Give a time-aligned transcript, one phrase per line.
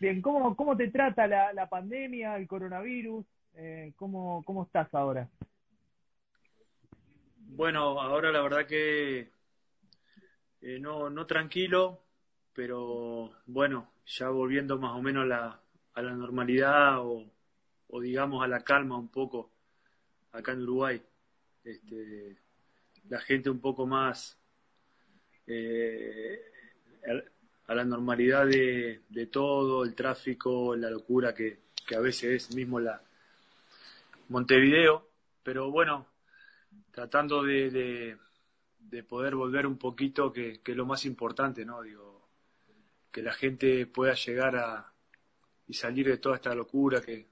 [0.00, 3.26] Bien, ¿cómo, cómo te trata la, la pandemia, el coronavirus?
[3.54, 5.28] Eh, ¿cómo, ¿Cómo estás ahora?
[7.38, 9.32] Bueno, ahora la verdad que
[10.60, 12.04] eh, no, no tranquilo,
[12.52, 15.60] pero bueno, ya volviendo más o menos la,
[15.94, 17.24] a la normalidad o,
[17.88, 19.50] o digamos a la calma un poco
[20.30, 21.02] acá en Uruguay.
[21.64, 22.36] Este,
[23.08, 24.38] la gente un poco más
[25.48, 26.40] eh,
[27.68, 32.54] a la normalidad de, de, todo, el tráfico, la locura que, que a veces es
[32.54, 33.00] mismo la
[34.30, 35.08] Montevideo,
[35.42, 36.06] pero bueno,
[36.90, 38.16] tratando de, de,
[38.78, 41.82] de poder volver un poquito, que, que, es lo más importante, ¿no?
[41.82, 42.28] Digo,
[43.10, 44.92] que la gente pueda llegar a
[45.66, 47.26] y salir de toda esta locura que,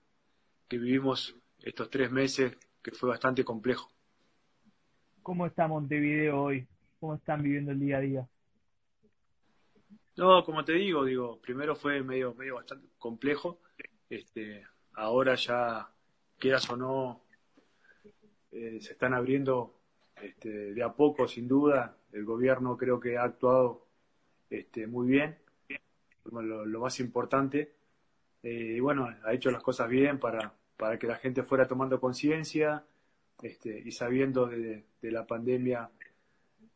[0.69, 3.91] que vivimos estos tres meses, que fue bastante complejo.
[5.23, 6.67] ¿Cómo está Montevideo hoy?
[7.01, 8.29] ¿Cómo están viviendo el día a día?
[10.17, 13.61] No, como te digo, digo, primero fue medio, medio bastante complejo.
[14.09, 15.91] Este, ahora ya,
[16.39, 17.23] quieras o no,
[18.51, 19.75] eh, se están abriendo
[20.23, 21.99] este, de a poco, sin duda.
[22.13, 23.87] El gobierno creo que ha actuado
[24.49, 25.37] este, muy bien,
[26.33, 27.75] lo, más importante.
[28.43, 32.01] Eh, y bueno, ha hecho las cosas bien para, para que la gente fuera tomando
[32.01, 32.87] conciencia
[33.43, 35.91] este, y sabiendo de, de la pandemia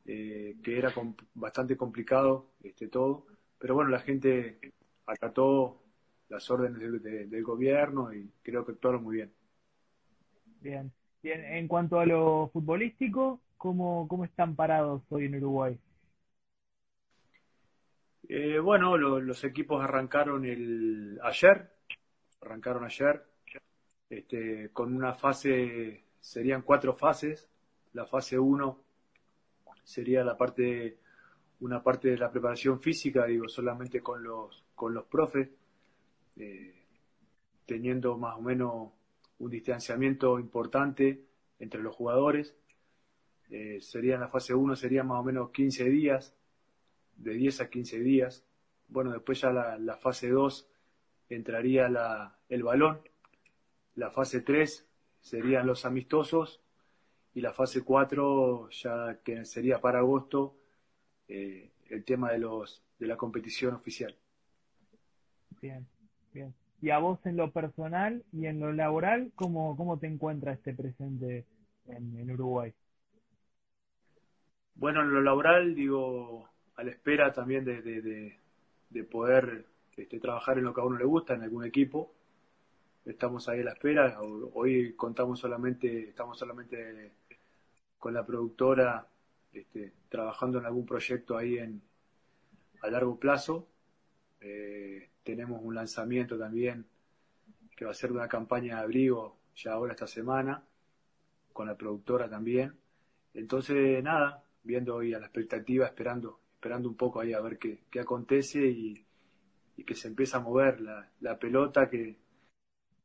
[0.06, 0.92] eh, que era
[1.34, 3.26] bastante complicado este, todo,
[3.58, 4.58] pero bueno, la gente
[5.06, 5.82] acató
[6.28, 9.32] las órdenes de, de, del gobierno y creo que actuaron muy bien.
[10.60, 10.92] Bien.
[11.22, 15.78] Bien, en cuanto a lo futbolístico, ¿cómo, cómo están parados hoy en Uruguay?
[18.26, 21.70] Eh, bueno, lo, los equipos arrancaron el ayer,
[22.40, 23.22] arrancaron ayer,
[24.08, 27.50] este, con una fase, serían cuatro fases.
[27.92, 28.78] La fase 1
[29.90, 30.98] sería la parte,
[31.60, 35.48] una parte de la preparación física, digo, solamente con los, con los profes,
[36.36, 36.84] eh,
[37.66, 38.92] teniendo más o menos
[39.40, 41.24] un distanciamiento importante
[41.58, 42.54] entre los jugadores.
[43.50, 46.36] Eh, sería en la fase 1, sería más o menos 15 días,
[47.16, 48.44] de 10 a 15 días.
[48.86, 50.70] Bueno, después ya la, la fase 2
[51.30, 53.00] entraría la, el balón.
[53.96, 54.88] La fase 3
[55.20, 56.62] serían los amistosos
[57.34, 60.56] y la fase 4 ya que sería para agosto
[61.28, 64.16] eh, el tema de los de la competición oficial.
[65.60, 65.86] Bien,
[66.32, 66.54] bien.
[66.82, 70.74] Y a vos en lo personal y en lo laboral, ¿cómo, cómo te encuentras este
[70.74, 71.46] presente
[71.86, 72.72] en, en Uruguay?
[74.74, 78.38] Bueno, en lo laboral, digo, a la espera también de, de, de,
[78.88, 79.66] de poder
[79.96, 82.14] este, trabajar en lo que a uno le gusta, en algún equipo.
[83.04, 84.18] Estamos ahí a la espera.
[84.54, 87.12] Hoy contamos solamente, estamos solamente
[88.00, 89.06] con la productora
[89.52, 91.82] este, trabajando en algún proyecto ahí en,
[92.82, 93.68] a largo plazo.
[94.40, 96.86] Eh, tenemos un lanzamiento también
[97.76, 100.64] que va a ser una campaña de abrigo ya ahora esta semana,
[101.52, 102.74] con la productora también.
[103.34, 107.82] Entonces, nada, viendo hoy a la expectativa, esperando, esperando un poco ahí a ver qué,
[107.90, 109.04] qué acontece y,
[109.86, 112.18] que se empieza a mover la, la pelota, que,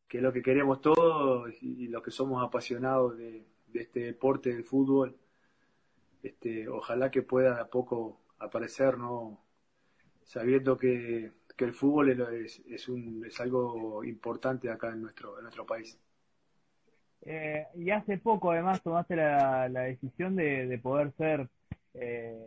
[0.09, 4.53] que, es lo que queremos todos y, y que somos apasionados de, de, este deporte
[4.53, 5.15] del fútbol.
[6.23, 9.39] Este, ojalá que pueda a poco aparecer, ¿no?
[10.23, 15.43] Sabiendo que, que el fútbol es, es, un, es algo importante acá en nuestro, en
[15.43, 15.99] nuestro país.
[17.21, 21.49] Eh, y hace poco además tomaste la, la decisión de, de, poder ser
[21.95, 22.37] eh,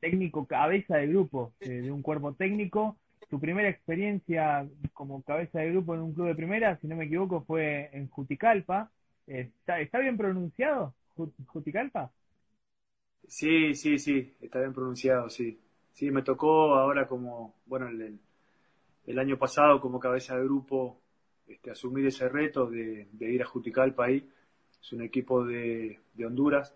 [0.00, 2.96] técnico cabeza de grupo de, de, un cuerpo técnico.
[3.28, 7.04] Tu primera experiencia como cabeza de grupo en un club de primera, si no me
[7.06, 8.90] equivoco, fue en Juticalpa.
[9.26, 10.94] ¿Está, está bien pronunciado?
[11.46, 12.12] ¿Juticalpa?
[13.26, 15.58] Sí, sí, sí, está bien pronunciado, sí.
[15.92, 18.18] Sí, me tocó ahora como, bueno, el,
[19.06, 21.00] el año pasado como cabeza de grupo
[21.46, 24.28] este, asumir ese reto de, ir a Juticalpa ahí.
[24.80, 26.74] Es un equipo de, de, Honduras,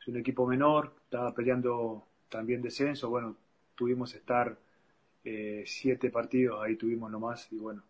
[0.00, 3.10] es un equipo menor, estaba peleando también descenso.
[3.10, 3.36] Bueno,
[3.74, 4.56] tuvimos estar
[5.24, 7.82] eh, siete partidos, ahí tuvimos nomás y bueno,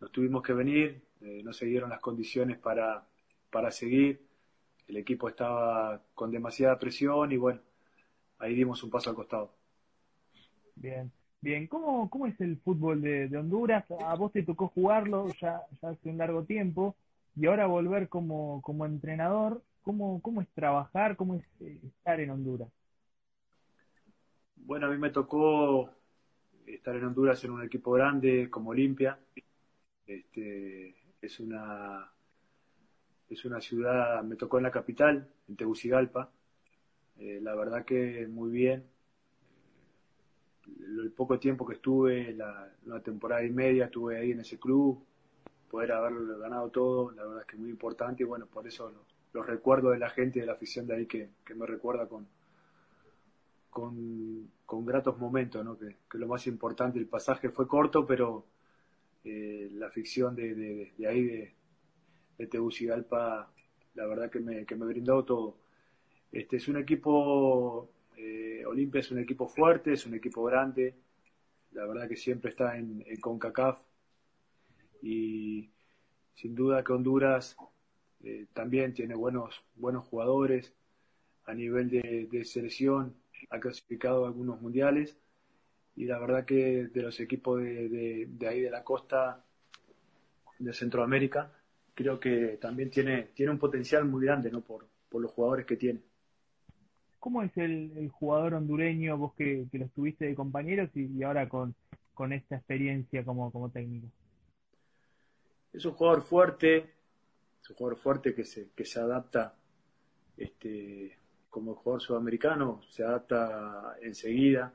[0.00, 3.04] nos tuvimos que venir, eh, no se dieron las condiciones para,
[3.50, 4.26] para seguir.
[4.88, 7.60] El equipo estaba con demasiada presión y bueno,
[8.38, 9.52] ahí dimos un paso al costado.
[10.74, 11.10] Bien.
[11.42, 13.84] Bien, ¿cómo, cómo es el fútbol de, de, Honduras?
[14.04, 16.96] A vos te tocó jugarlo ya, ya hace un largo tiempo
[17.34, 19.62] y ahora volver como, como entrenador.
[19.82, 21.16] ¿Cómo, ¿Cómo es trabajar?
[21.16, 22.68] ¿Cómo es eh, estar en Honduras?
[24.56, 25.90] Bueno, a mí me tocó
[26.66, 29.18] estar en Honduras en un equipo grande como Olimpia.
[30.10, 30.92] Este,
[31.22, 32.10] es una
[33.28, 36.32] es una ciudad, me tocó en la capital, en Tegucigalpa.
[37.20, 38.84] Eh, la verdad que muy bien,
[40.66, 45.04] el poco tiempo que estuve, la, una temporada y media estuve ahí en ese club,
[45.70, 48.92] poder haber ganado todo, la verdad es que muy importante y bueno, por eso
[49.32, 52.26] los recuerdos de la gente y de la afición de ahí que, me recuerda con,
[53.70, 55.78] con, gratos momentos, ¿no?
[55.78, 58.44] que, lo más importante, el pasaje fue corto, pero
[59.24, 61.54] eh, la ficción de, ahí, de,
[62.38, 63.52] de Tegucigalpa,
[63.94, 65.56] la verdad que me, que me brindó todo.
[66.32, 70.94] Este es un equipo, eh, Olimpia es un equipo fuerte, es un equipo grande,
[71.72, 73.80] la verdad que siempre está en, CONCACAF.
[75.02, 75.70] Y
[76.34, 77.56] sin duda que Honduras
[78.22, 80.74] eh, también tiene buenos, buenos jugadores
[81.46, 83.16] a nivel de, selección,
[83.50, 85.16] ha clasificado algunos mundiales
[85.96, 89.44] y la verdad que de los equipos de, ahí de la costa
[90.58, 91.52] de Centroamérica
[91.94, 94.60] creo que también tiene, tiene un potencial muy grande ¿no?
[94.62, 96.00] por, por los jugadores que tiene.
[97.18, 101.74] ¿Cómo es el, jugador hondureño, vos que, que lo estuviste de compañeros y, ahora con,
[102.32, 104.08] esta experiencia como, como técnico?
[105.72, 106.76] Es un jugador fuerte,
[107.62, 109.54] es un jugador fuerte que se, que se adapta
[110.36, 111.18] este,
[111.50, 114.72] como jugador sudamericano, se adapta enseguida.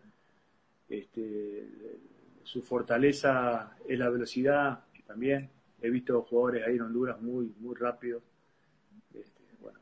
[0.90, 1.68] Este,
[2.44, 5.50] su fortaleza es la velocidad también.
[5.82, 8.24] He visto jugadores ahí en Honduras muy, muy rápidos.
[9.14, 9.80] Este, bueno,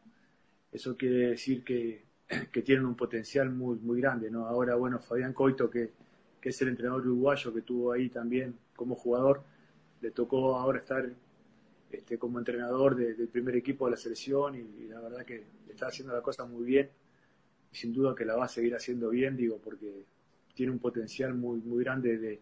[0.71, 2.03] eso quiere decir que
[2.51, 4.45] que tienen un potencial muy, muy grande, ¿no?
[4.47, 5.91] Ahora, bueno, Fabián Coito, que,
[6.39, 9.43] que es el entrenador uruguayo que tuvo ahí también como jugador,
[10.01, 11.09] le tocó ahora estar
[11.91, 16.13] este, como entrenador del primer equipo de la selección y, la verdad que está haciendo
[16.13, 16.89] la cosa muy bien
[17.71, 20.05] y sin duda que la va a seguir haciendo bien, digo, porque
[20.53, 22.41] tiene un potencial muy, muy grande de,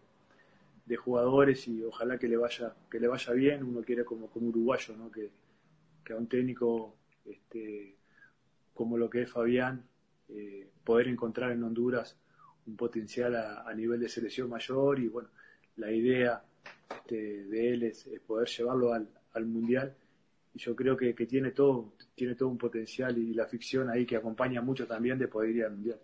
[0.86, 4.48] de jugadores y ojalá que le vaya, que le vaya bien, uno quiere como, como
[4.48, 5.10] uruguayo, ¿no?
[5.10, 5.30] Que,
[6.04, 7.96] que a un técnico este,
[8.74, 9.84] como lo que es Fabián,
[10.28, 12.16] eh, poder encontrar en Honduras
[12.66, 15.28] un potencial a, nivel de selección mayor y bueno,
[15.76, 16.44] la idea
[16.90, 19.08] este, de él es, poder llevarlo al,
[19.46, 19.96] Mundial
[20.54, 24.16] y yo creo que, tiene todo, tiene todo un potencial y la ficción ahí que
[24.16, 25.98] acompaña mucho también de poder ir al Mundial.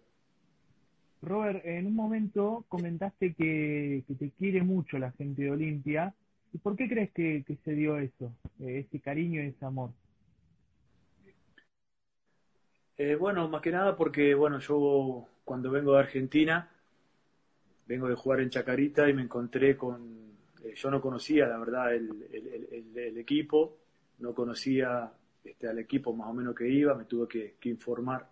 [1.22, 6.14] Robert, en un momento comentaste que, te quiere mucho la gente de Olimpia.
[6.52, 9.90] ¿Y por qué crees que, se dio eso, eh, ese cariño y ese amor?
[12.96, 16.68] Eh, bueno, más que nada porque, bueno, yo cuando vengo de Argentina,
[17.86, 20.18] vengo de jugar en Chacarita y me encontré con,
[20.64, 23.78] eh, yo no conocía, la verdad, el, equipo,
[24.18, 25.12] no conocía
[25.44, 28.28] este, al equipo más o menos que iba, me tuve que, informar.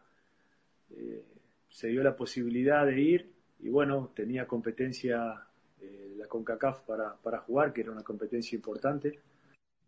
[0.90, 1.24] Eh,
[1.76, 5.42] se dio la posibilidad de ir y bueno, tenía competencia
[6.16, 9.20] la CONCACAF para, para jugar, que era una competencia importante,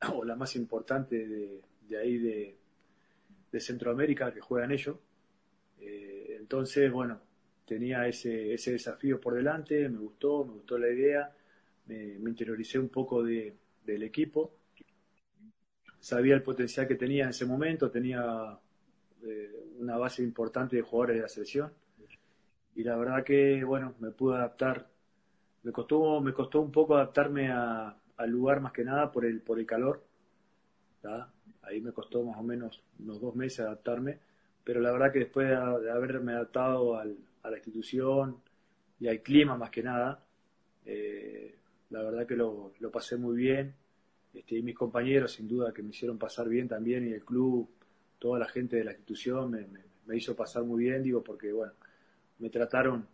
[0.14, 2.58] o la más importante de ahí de,
[3.50, 4.96] de Centroamérica que juegan ellos.
[5.80, 7.20] Eh, entonces, bueno,
[7.64, 11.34] tenía ese, ese desafío por delante, me gustó, me gustó la idea,
[11.86, 13.54] me, interioricé un poco de,
[13.84, 14.54] del equipo,
[16.00, 18.58] sabía el potencial que tenía en ese momento, tenía
[19.78, 21.72] una base importante de jugadores de la selección.
[22.74, 24.88] Y la verdad que, bueno, me pude adaptar,
[25.62, 29.58] me costó, me costó un poco adaptarme al lugar más que nada por el, por
[29.58, 30.04] el calor,
[31.62, 34.18] Ahí me costó más o menos unos dos meses adaptarme,
[34.64, 38.40] pero la verdad que después de, haberme adaptado a la institución
[39.00, 40.24] y al clima más que nada,
[40.84, 41.54] eh,
[41.90, 43.74] la verdad que lo, pasé muy bien.
[44.34, 47.68] Este, y mis compañeros sin duda que me hicieron pasar bien también y el club,
[48.18, 51.72] toda la gente de la institución me, hizo pasar muy bien, digo, porque bueno,
[52.38, 53.06] me trataron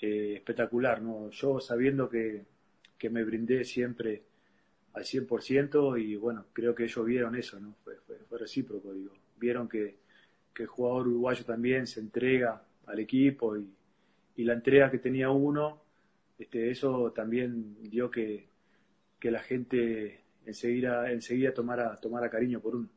[0.00, 1.30] eh, espectacular, ¿no?
[1.30, 2.44] Yo sabiendo que,
[2.98, 4.22] que me brindé siempre
[4.92, 7.74] al 100% y bueno, creo que ellos vieron eso, ¿no?
[7.82, 7.96] Fue,
[8.28, 9.12] fue, recíproco, digo.
[9.38, 10.00] Vieron que,
[10.56, 13.68] el jugador uruguayo también se entrega al equipo y,
[14.36, 15.82] la entrega que tenía uno,
[16.38, 18.48] este, eso también dio que,
[19.22, 22.88] la gente enseguida, enseguida tomara, tomara cariño por uno.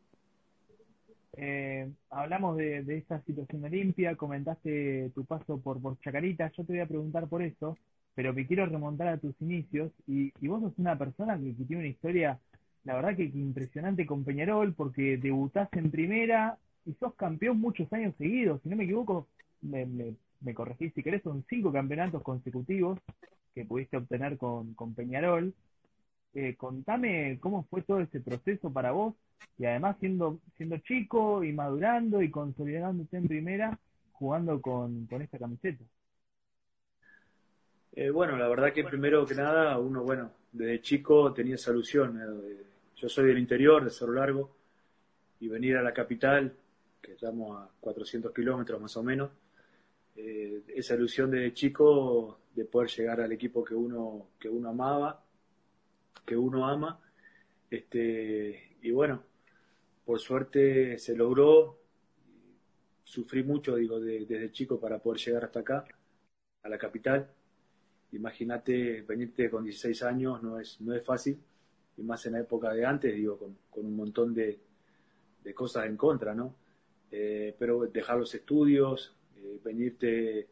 [1.38, 6.74] Eh, hablamos de, esta situación de limpia, comentaste tu paso por, por Chacarita, yo te
[6.74, 7.78] voy a preguntar por eso,
[8.14, 9.92] pero me quiero remontar a tus inicios.
[10.08, 12.40] Y, vos sos una persona que, tiene una historia,
[12.86, 18.16] la verdad que, impresionante con Peñarol, porque debutaste en primera y sos campeón muchos años
[18.18, 19.28] seguidos, si no me equivoco,
[19.62, 19.86] me,
[20.42, 23.00] me, corregís si querés, son cinco campeonatos consecutivos
[23.54, 25.54] que pudiste obtener con, con Peñarol.
[26.34, 29.16] Eh, contame cómo fue todo ese proceso para vos
[29.58, 33.80] y además siendo, siendo chico y madurando y consolidándote en primera,
[34.14, 35.84] jugando con, con esta camiseta.
[37.94, 42.20] Eh, bueno, la verdad que primero que nada, uno, bueno, desde chico tenía esa ilusión.
[42.98, 44.52] Yo soy del interior, de Cerro Largo,
[45.40, 46.54] y venir a la capital,
[47.02, 49.32] que estamos a 400 kilómetros más o menos,
[50.18, 55.22] eh, esa ilusión de chico de poder llegar al equipo que uno, que uno amaba,
[56.26, 57.00] que uno ama.
[57.70, 59.24] Este, y bueno,
[60.06, 61.82] por suerte se logró.
[63.04, 65.86] Sufrí mucho, digo, desde chico para poder llegar hasta acá,
[66.62, 67.28] a la capital.
[68.12, 71.40] Imagínate venirte con 16 años, no es, no es fácil,
[71.98, 73.40] y más en la época de antes, digo,
[73.72, 74.60] con, un montón de,
[75.56, 76.56] cosas en contra, ¿no?
[77.10, 80.48] Eh, pero dejar los estudios, eh, venirte,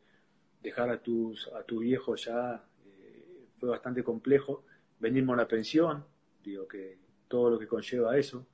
[0.62, 4.64] dejar a tus, a tu viejo ya eh, fue bastante complejo.
[5.00, 6.04] Venirme a una pensión,
[6.44, 7.03] digo que
[7.34, 8.46] todo lo que conlleva eso.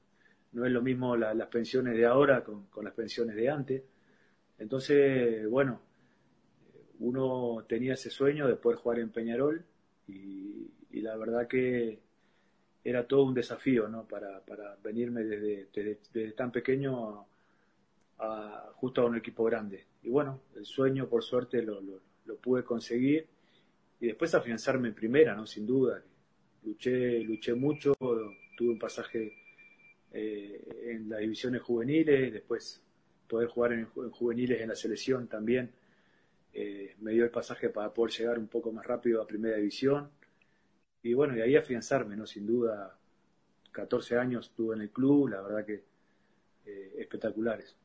[0.53, 3.83] No es lo mismo las pensiones de ahora con, las pensiones de antes.
[4.57, 5.81] Entonces, bueno,
[6.99, 9.65] uno tenía ese sueño de poder jugar en Peñarol
[10.07, 10.71] y,
[11.01, 11.99] la verdad que
[12.83, 14.07] era todo un desafío, ¿no?
[14.07, 17.25] Para, para venirme desde, desde, tan pequeño
[18.17, 19.87] a, justo a un equipo grande.
[20.03, 23.27] Y bueno, el sueño por suerte lo, lo, pude conseguir
[23.99, 25.45] y después afianzarme en primera, ¿no?
[25.45, 26.01] Sin duda.
[26.63, 27.93] Luché, luché mucho,
[28.59, 29.31] tuve un pasaje
[30.11, 32.81] eh, en las divisiones juveniles, después
[33.25, 35.71] poder jugar en, juveniles en la selección también
[36.51, 40.09] eh, me dio el pasaje para poder llegar un poco más rápido a primera división
[41.01, 42.25] y bueno, y ahí afianzarme, ¿no?
[42.25, 42.97] Sin duda,
[43.71, 45.81] 14 años estuve en el club, la verdad que
[46.65, 47.77] eh, espectaculares.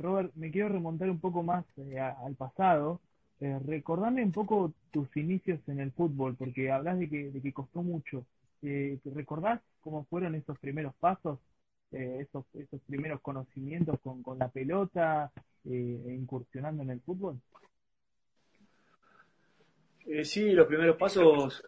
[0.00, 1.64] Robert, me quiero remontar un poco más
[2.24, 3.00] al pasado.
[3.38, 7.80] recordame un poco tus inicios en el fútbol, porque hablas de que, de que costó
[7.80, 8.24] mucho.
[9.04, 11.38] ¿Recordás cómo fueron esos primeros pasos,
[11.92, 12.44] eh, esos,
[12.86, 15.30] primeros conocimientos con, la pelota,
[15.64, 17.40] eh, incursionando en el fútbol?
[20.06, 21.62] Eh, sí, los primeros pasos,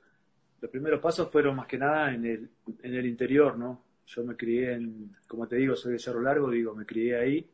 [0.61, 2.51] los primeros pasos fueron más que nada en el,
[2.83, 3.83] en el interior, ¿no?
[4.07, 7.51] Yo me crié en, como te digo, soy de Cerro Largo, digo, me crié ahí.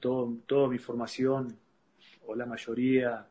[0.00, 1.58] Todo, toda mi formación,
[2.26, 3.26] o la mayoría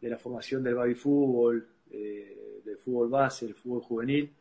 [0.00, 4.32] de la formación del baby fútbol, eh, del fútbol base, el fútbol juvenil,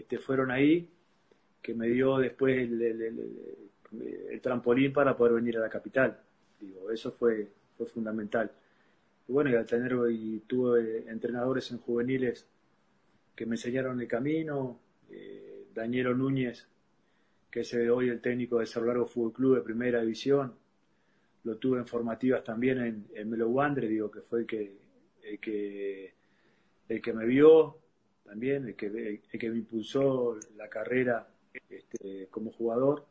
[0.00, 0.88] este, fueron ahí,
[1.62, 6.18] que me dio después el, trampolín para poder venir a la capital.
[6.58, 8.50] Digo, eso fue, fue fundamental.
[9.28, 12.46] Bueno, y al tener, y tuve entrenadores en juveniles
[13.34, 14.80] que me enseñaron el camino,
[15.10, 16.66] eh, Danielo Núñez,
[17.50, 20.54] que es hoy el técnico de Cerro Largo Fútbol Club de Primera División,
[21.44, 24.76] lo tuve en formativas también en, Melo Wandre, digo, que fue el que,
[25.22, 26.14] el que,
[26.88, 27.79] el que me vio,
[28.30, 31.26] también, el que, que me impulsó la carrera
[31.68, 33.04] este, como jugador.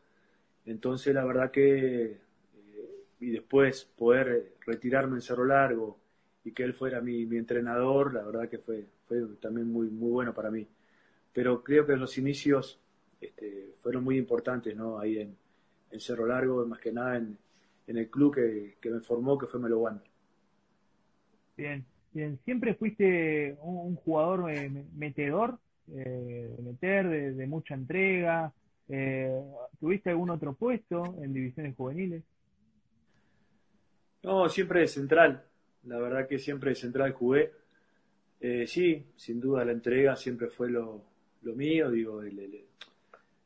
[0.65, 5.99] Entonces, la verdad que, eh, y después poder retirarme en Cerro Largo
[6.45, 10.09] y que él fuera mi, mi entrenador, la verdad que fue, fue también muy, muy
[10.09, 10.65] bueno para mí.
[11.33, 12.79] Pero creo que los inicios
[13.19, 14.99] este, fueron muy importantes, ¿no?
[14.99, 15.35] Ahí en,
[15.91, 17.37] en, Cerro Largo, más que nada en,
[17.87, 19.83] en el club que, que me formó, que fue Melo
[21.57, 25.59] Bien, Bien, ¿siempre fuiste un, jugador eh, metedor,
[25.93, 28.51] eh, de meter, de, mucha entrega?
[28.87, 29.39] Eh,
[29.79, 32.23] ¿Tuviste algún otro puesto en divisiones juveniles?
[34.23, 35.43] No, siempre de central.
[35.83, 37.51] La verdad que siempre de central jugué.
[38.65, 41.05] sí, sin duda la entrega siempre fue lo,
[41.43, 41.91] mío.
[41.91, 42.21] Digo,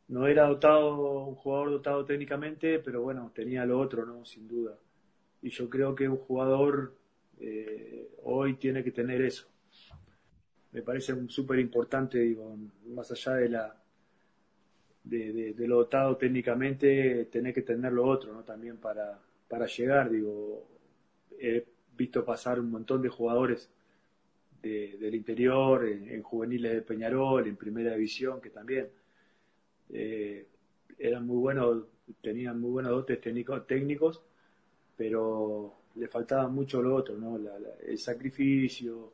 [0.07, 4.23] no era dotado, un jugador dotado técnicamente, pero bueno, tenía lo otro, ¿no?
[4.23, 4.77] Sin duda.
[5.41, 6.95] Y yo creo que un jugador
[7.39, 9.47] eh, hoy tiene que tener eso.
[10.71, 13.83] Me parece súper importante, digo, más allá de la
[15.03, 18.43] de, lo dotado técnicamente, tener que tener lo otro, ¿no?
[18.43, 20.67] También para, para llegar, digo,
[21.39, 21.65] he
[21.97, 23.69] visto pasar un montón de jugadores
[24.61, 28.87] del interior, en, juveniles de Peñarol, en primera división, que también
[29.89, 30.47] eh,
[30.97, 31.83] eran muy buenos,
[32.21, 34.23] tenían muy buenos dotes técnicos, técnicos
[34.95, 37.39] pero le faltaba mucho lo otro, ¿no?
[37.85, 39.13] el sacrificio,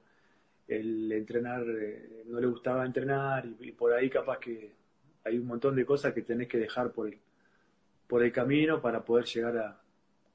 [0.68, 4.76] el entrenar, eh, no le gustaba entrenar y, por ahí capaz que
[5.26, 7.18] hay un montón de cosas que tenés que dejar por el,
[8.08, 9.58] por el camino para poder llegar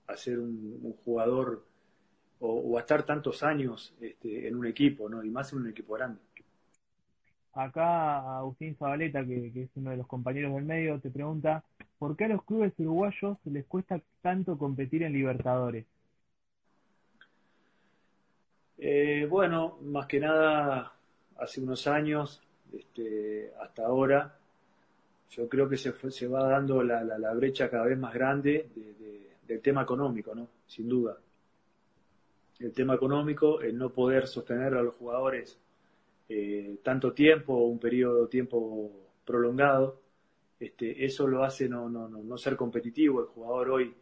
[0.06, 1.64] a, ser un, jugador
[2.40, 5.24] o, a estar tantos años este, en un equipo, ¿no?
[5.24, 6.20] Y más en un equipo grande.
[7.52, 11.64] Acá Agustín Zabaleta, que es uno de los compañeros del medio, te pregunta,
[11.98, 15.86] ¿por qué a los clubes uruguayos les cuesta tanto competir en Libertadores?
[18.86, 20.92] Eh, bueno, más que nada,
[21.38, 24.36] hace unos años, este, hasta ahora,
[25.30, 28.68] yo creo que se, se va dando la, la, brecha cada vez más grande
[29.48, 30.48] del tema económico, ¿no?
[30.66, 31.16] Sin duda.
[32.60, 35.58] El tema económico, el no poder sostener a los jugadores
[36.28, 38.90] eh, tanto tiempo, un periodo de tiempo
[39.24, 39.98] prolongado,
[40.60, 43.22] este, eso lo hace no, no, no, no ser competitivo.
[43.22, 43.94] El jugador hoy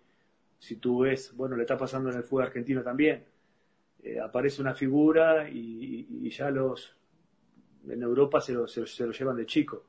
[0.63, 3.25] si tú ves, bueno, le está pasando en el fútbol argentino también,
[4.03, 6.97] eh, aparece una figura y, ya los
[7.89, 9.85] en Europa se lo, se, lo, llevan de chico.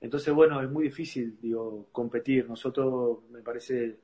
[0.00, 2.48] Entonces, bueno, es muy difícil, digo, competir.
[2.48, 3.98] Nosotros, me parece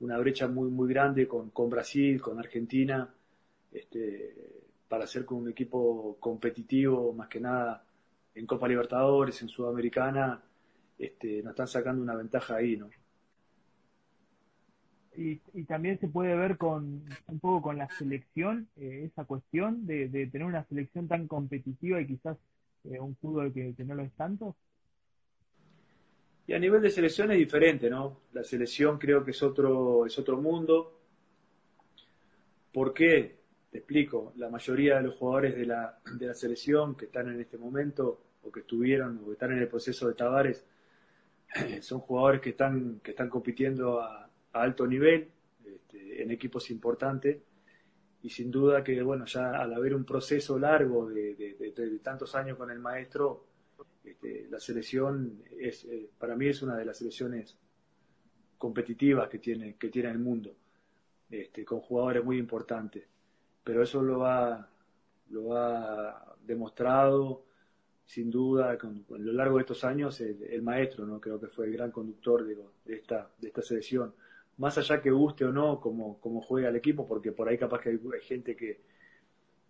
[0.00, 3.12] una brecha muy, muy grande con, con Brasil, con Argentina,
[3.72, 4.34] este,
[4.88, 7.84] para ser con un equipo competitivo, más que nada
[8.34, 10.42] en Copa Libertadores, en Sudamericana,
[10.98, 12.90] este, nos están sacando una ventaja ahí, ¿no?
[15.16, 19.84] Y, y, también se puede ver con un poco con la selección, eh, esa cuestión
[19.84, 22.38] de, tener una selección tan competitiva y quizás
[22.84, 24.54] eh, un fútbol que, que, no lo es tanto.
[26.46, 28.20] Y a nivel de selección es diferente, ¿no?
[28.32, 31.00] La selección creo que es otro, es otro mundo.
[32.72, 33.40] ¿Por qué?
[33.70, 34.32] Te explico.
[34.36, 38.26] La mayoría de los jugadores de la, de la selección que están en este momento,
[38.42, 40.64] o que estuvieron, o que están en el proceso de Tavares,
[41.80, 45.30] son jugadores que están, que están compitiendo a, a alto nivel,
[45.64, 47.38] este, en equipos importantes,
[48.22, 52.70] y sin duda que, bueno, ya al haber un proceso largo de, tantos años con
[52.70, 53.46] el maestro,
[54.04, 57.56] este, la selección es, eh, para mí es una de las selecciones
[58.58, 60.54] competitivas que tiene, que tiene el mundo,
[61.30, 63.04] este, con jugadores muy importantes.
[63.64, 64.68] Pero eso lo ha,
[65.30, 67.46] lo ha demostrado,
[68.04, 71.20] sin duda, con, a lo largo de estos años, el, maestro, ¿no?
[71.20, 74.12] Creo que fue el gran conductor de, de, esta, de esta selección
[74.60, 77.88] más allá que guste o no como, juega el equipo, porque por ahí capaz que
[77.88, 78.82] hay, gente que,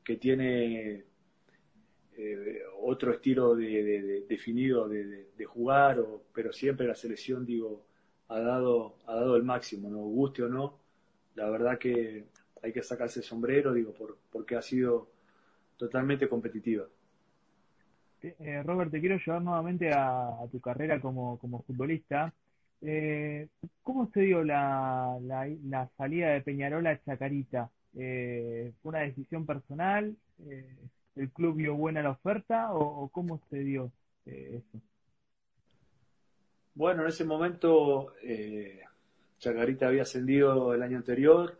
[0.05, 1.05] que tiene
[2.17, 7.87] eh, otro estilo de, definido de, jugar, o, pero siempre la selección, digo,
[8.29, 10.81] ha dado, ha dado el máximo, no guste o no,
[11.37, 12.25] la verdad que
[12.61, 15.09] hay que sacarse el sombrero, digo, por, porque ha sido
[15.77, 16.85] totalmente competitiva.
[18.23, 22.35] Eh, Robert, te quiero llevar nuevamente a, tu carrera como, como futbolista.
[22.83, 23.49] Eh,
[23.83, 27.71] ¿Cómo se dio la, la, salida de Peñarol a Chacarita?
[27.95, 30.17] Eh, ¿Fue una decisión personal?
[30.47, 30.77] Eh,
[31.17, 33.93] ¿El club vio buena la oferta o, cómo se dio
[34.27, 34.83] eh, eso?
[36.75, 38.15] Bueno, en ese momento
[39.39, 41.59] Chacarita había ascendido el año anterior,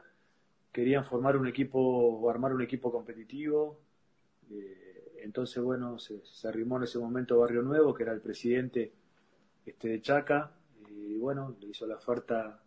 [0.73, 3.81] querían formar un equipo o armar un equipo competitivo.
[5.23, 8.93] entonces, bueno, se, se arrimó en ese momento Barrio Nuevo, que era el presidente
[9.67, 10.53] este, de Chaca,
[11.11, 12.61] y bueno, le hizo la oferta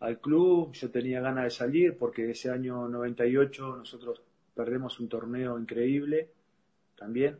[0.00, 4.20] al club, yo tenía ganas de salir porque ese año 98 nosotros
[4.54, 6.30] perdemos un torneo increíble
[6.96, 7.38] también.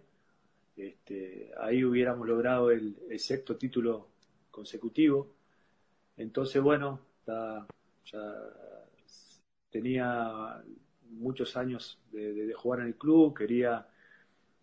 [0.77, 4.09] Este, ahí hubiéramos logrado el, sexto título
[4.51, 5.35] consecutivo.
[6.17, 8.37] Entonces, bueno, ya
[9.71, 10.63] tenía
[11.11, 13.87] muchos años de, jugar en el club, quería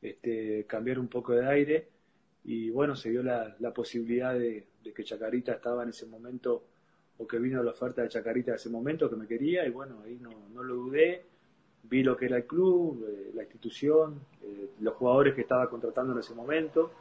[0.02, 1.99] este, cambiar un poco de aire
[2.44, 6.64] y bueno, se dio la, posibilidad de, que Chacarita estaba en ese momento,
[7.18, 10.02] o que vino la oferta de Chacarita en ese momento que me quería, y bueno,
[10.04, 11.26] ahí no, no lo dudé,
[11.84, 16.14] vi lo que era el club, eh, la institución, eh, los jugadores que estaba contratando
[16.14, 16.92] en ese momento,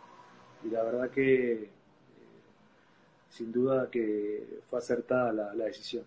[0.64, 1.68] y la verdad que eh,
[3.28, 6.04] sin duda que fue acertada la, la decisión.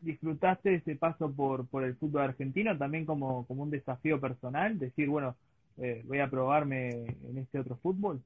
[0.00, 4.78] ¿Disfrutaste ese paso por, por el fútbol argentino también como, como un desafío personal?
[4.78, 5.34] Decir, bueno,
[5.80, 6.90] eh, voy a probarme
[7.22, 8.20] en este otro fútbol?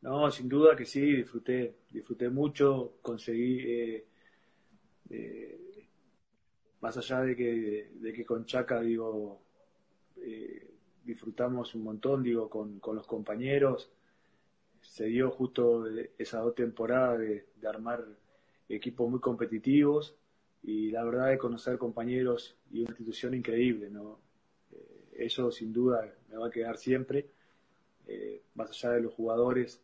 [0.00, 4.06] No, sin duda que sí, disfruté, disfruté mucho, conseguí, eh,
[5.10, 5.88] eh,
[6.80, 9.40] más allá de que, de que con Chaca, digo,
[11.04, 13.90] disfrutamos un montón, digo, con, con, los compañeros,
[14.80, 15.86] se dio justo
[16.18, 18.04] esa dos temporadas de, de armar
[18.68, 20.16] equipos muy competitivos
[20.62, 24.18] y la verdad de conocer compañeros y una institución increíble, ¿no?
[25.16, 27.26] eso sin duda me va a quedar siempre,
[28.08, 29.80] eh, más allá de los jugadores,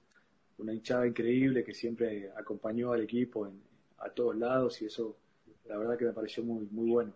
[0.58, 3.62] una hinchada increíble que siempre acompañó al equipo en,
[3.98, 5.16] a todos lados y eso
[5.66, 7.12] la verdad que me pareció muy, muy bueno.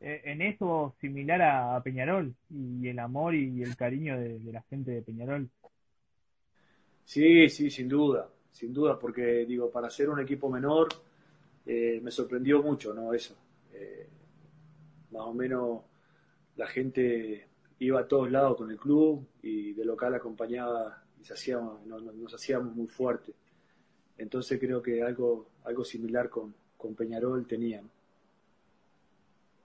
[0.00, 4.90] Eh, en eso similar a, Peñarol y el amor y el cariño de, la gente
[4.90, 5.48] de Peñarol.
[7.04, 10.88] Sí, sí, sin duda, sin duda, porque digo, para ser un equipo menor
[11.64, 13.14] eh, me sorprendió mucho, ¿no?
[13.14, 13.36] Eso.
[15.10, 15.82] más o menos
[16.56, 17.51] la gente
[17.82, 22.32] iba a todos lados con el club y de local acompañaba y se hacíamos, nos,
[22.32, 23.34] hacíamos muy fuertes.
[24.16, 27.90] Entonces creo que algo, algo similar con, con Peñarol tenían.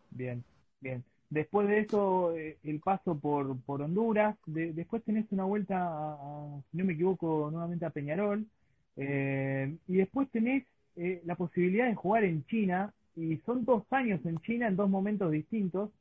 [0.09, 0.43] Bien,
[0.81, 1.03] bien.
[1.29, 6.17] Después de eso, eh, el paso por, por Honduras, después tenés una vuelta,
[6.71, 8.45] si no me equivoco, nuevamente a Peñarol,
[8.95, 14.25] eh, y después tenés eh, la posibilidad de jugar en China, y son dos años
[14.25, 15.91] en China en dos momentos distintos,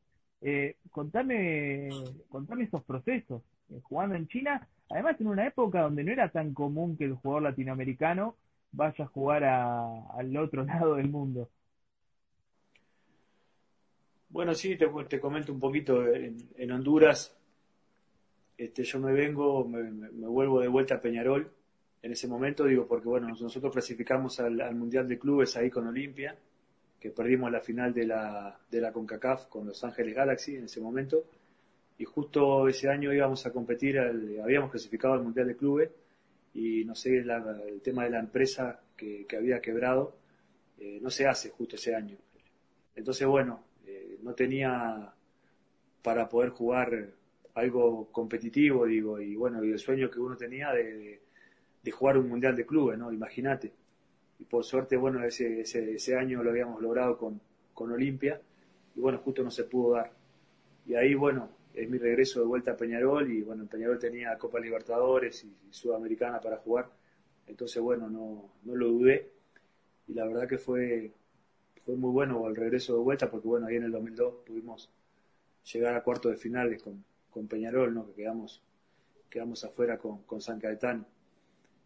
[0.40, 1.88] eh, contame,
[2.28, 3.42] contame esos procesos.
[3.70, 7.14] Eh, jugando en China, además en una época donde no era tan común que el
[7.14, 8.36] jugador latinoamericano
[8.72, 11.48] vaya a jugar al otro lado del mundo.
[14.28, 16.06] Bueno, sí, te, te comento un poquito.
[16.06, 17.34] En, Honduras,
[18.58, 21.50] este, yo me vengo, me, vuelvo de vuelta a Peñarol.
[22.02, 26.36] En ese momento, digo, porque bueno, nosotros clasificamos al, Mundial de Clubes ahí con Olimpia,
[27.10, 31.24] perdimos la final de la, de la CONCACAF con Los Ángeles Galaxy en ese momento.
[31.98, 35.90] Y justo ese año íbamos a competir, habíamos clasificado al Mundial de Clubes
[36.52, 40.16] y no sé, el tema de la empresa que, había quebrado,
[40.78, 42.16] eh, no se hace justo ese año.
[42.94, 43.62] Entonces, bueno,
[44.22, 45.12] no tenía
[46.02, 47.10] para poder jugar
[47.54, 51.20] algo competitivo, digo, y bueno, el sueño que uno tenía de,
[51.92, 53.12] jugar un mundial de clubes, ¿no?
[53.12, 53.72] Imagínate.
[54.38, 57.40] Y por suerte, bueno, ese, ese, año lo habíamos logrado con,
[57.74, 58.40] con Olimpia,
[58.94, 60.12] y bueno, justo no se pudo dar.
[60.86, 64.60] Y ahí, bueno, es mi regreso de vuelta a Peñarol, y bueno, Peñarol tenía Copa
[64.60, 66.90] Libertadores y, Sudamericana para jugar,
[67.46, 69.30] entonces, bueno, no, no lo dudé,
[70.08, 71.12] y la verdad que fue,
[71.84, 74.90] fue muy bueno el regreso de vuelta porque bueno, ahí en el 2002 pudimos
[75.72, 78.06] llegar a cuartos de finales con, con Peñarol, ¿no?
[78.06, 78.62] que quedamos,
[79.28, 81.06] quedamos afuera con, con San Caetano.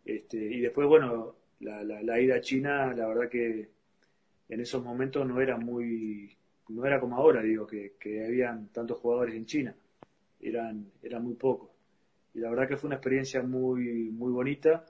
[0.05, 3.69] Este, y después, bueno, la, la, ida a China, la verdad que
[4.49, 6.37] en esos momentos no era muy,
[6.69, 9.75] no era como ahora, digo, que, que habían tantos jugadores en China,
[10.41, 11.71] eran, eran muy pocos.
[12.35, 14.87] Y la verdad que fue una experiencia muy, muy bonita,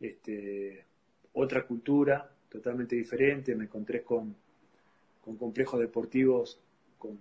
[0.00, 0.84] este,
[1.32, 4.34] otra cultura, totalmente diferente, me encontré con,
[5.20, 6.60] con complejos deportivos
[6.98, 7.18] con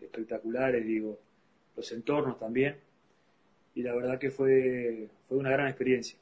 [0.00, 1.18] espectaculares, digo,
[1.76, 2.76] los entornos también,
[3.74, 6.18] y la verdad que fue, fue una gran experiencia.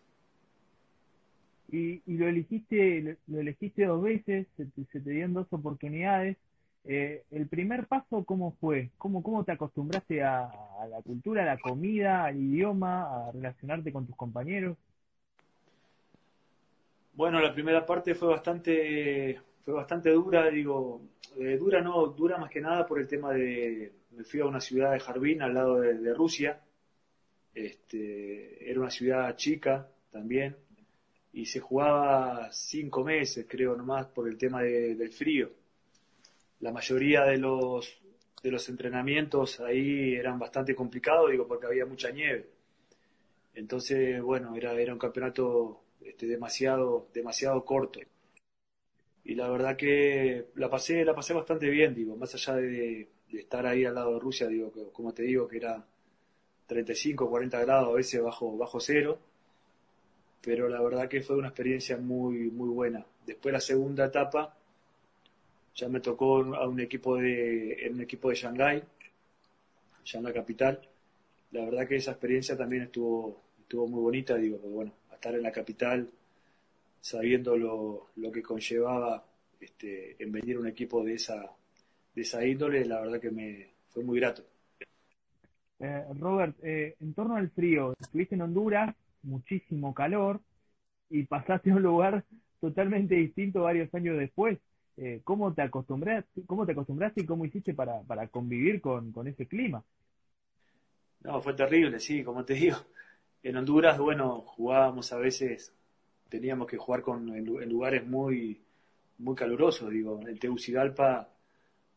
[1.74, 6.36] Y, y lo elegiste lo elegiste dos veces, se te, dieron dos oportunidades.
[6.84, 8.90] Eh, el primer paso, ¿cómo fue?
[8.96, 10.52] ¿Cómo, cómo te acostumbraste a,
[10.88, 14.76] la cultura, a la comida, al idioma, a relacionarte con tus compañeros?
[17.14, 21.00] Bueno, la primera parte fue bastante, fue bastante dura, digo,
[21.40, 24.60] eh, dura no, dura más que nada por el tema de, me fui a una
[24.60, 26.60] ciudad de Jarbín al lado de, Rusia,
[27.52, 30.54] este, era una ciudad chica también,
[31.34, 35.50] y se jugaba cinco meses, creo nomás, por el tema del frío.
[36.60, 37.98] La mayoría de los,
[38.40, 42.48] de los entrenamientos ahí eran bastante complicados, digo, porque había mucha nieve.
[43.54, 47.98] Entonces, bueno, era, era un campeonato este, demasiado, demasiado corto.
[49.24, 53.66] Y la verdad que la pasé, la pasé bastante bien, digo, más allá de, estar
[53.66, 55.84] ahí al lado de Rusia, digo, como te digo, que era
[56.66, 59.18] 35, 40 grados, a veces bajo, bajo cero,
[60.44, 63.04] pero la verdad que fue una experiencia muy, muy buena.
[63.26, 64.54] Después la segunda etapa,
[65.74, 68.82] ya me tocó a un equipo de, en un equipo de Shanghái,
[70.04, 70.80] Shanghái Capital.
[71.52, 75.42] La verdad que esa experiencia también estuvo, estuvo muy bonita, digo, porque bueno, estar en
[75.42, 76.10] la capital
[77.00, 79.24] sabiendo lo, que conllevaba
[79.58, 81.50] este, en venir un equipo de esa,
[82.14, 84.44] de esa índole, la verdad que me fue muy grato.
[85.78, 90.40] Eh, Robert, eh, en torno al frío, estuviste en Honduras, muchísimo calor,
[91.10, 92.24] y pasaste a un lugar
[92.60, 94.58] totalmente distinto varios años después.
[94.96, 99.26] Eh, ¿Cómo te acostumbraste, cómo te acostumbraste y cómo hiciste para, para convivir con, con
[99.26, 99.82] ese clima?
[101.20, 102.76] No, fue terrible, sí, como te digo
[103.44, 105.74] en Honduras, bueno, jugábamos a veces,
[106.30, 108.62] teníamos que jugar con, en, lugares muy,
[109.18, 111.28] muy calurosos, digo, en Tegucigalpa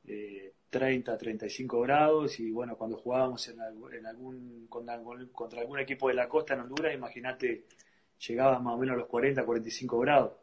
[0.05, 3.61] eh, 30, 35 grados y bueno, cuando jugábamos en,
[4.05, 4.95] algún, contra
[5.61, 7.65] algún equipo de la costa en Honduras, imagínate,
[8.27, 10.33] llegaba más o menos a los 40, 45 grados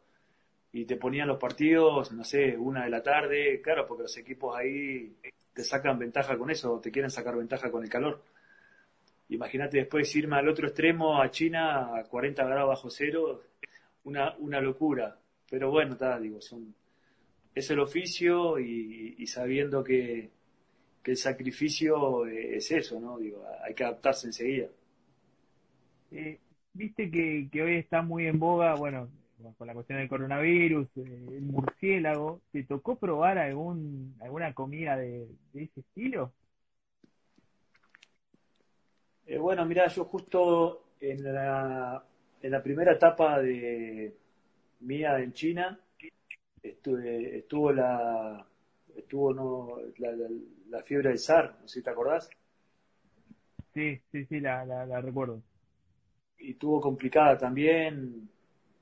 [0.75, 4.57] y te ponían los partidos, no sé, una de la tarde, claro, porque los equipos
[4.57, 5.15] ahí
[5.53, 8.21] te sacan ventaja con eso, te quieren sacar ventaja con el calor.
[9.29, 13.41] Imagínate después irme al otro extremo, a China, a 40 grados bajo cero,
[14.03, 15.17] una, una locura.
[15.49, 16.75] Pero bueno, está, digo, son,
[17.55, 20.29] es el oficio y, sabiendo que,
[21.01, 23.17] que, el sacrificio es eso, ¿no?
[23.17, 24.67] Digo, hay que adaptarse enseguida.
[26.11, 26.39] Eh,
[26.75, 29.09] Viste que, que hoy está muy en boga, bueno,
[29.57, 32.41] con la cuestión del coronavirus, eh, el murciélago.
[32.51, 36.33] ¿Te tocó probar algún alguna comida de, de ese estilo?
[39.25, 42.03] Eh, bueno, mira, yo justo en la,
[42.41, 44.13] en la primera etapa de
[44.81, 45.79] mía en China
[46.69, 48.45] estuve, estuvo la
[48.95, 49.77] estuvo no,
[50.69, 52.29] la, fiebre del SAR, no sé si te acordás.
[53.73, 55.41] Sí, sí, sí, la, la, recuerdo.
[56.39, 58.29] Y estuvo complicada también,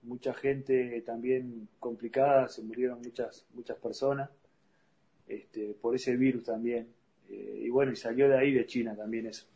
[0.04, 4.30] mucha gente también complicada, se murieron muchas muchas personas
[5.28, 6.88] este, por ese virus también.
[7.30, 9.48] Eh, y bueno, y salió de ahí de China también eso.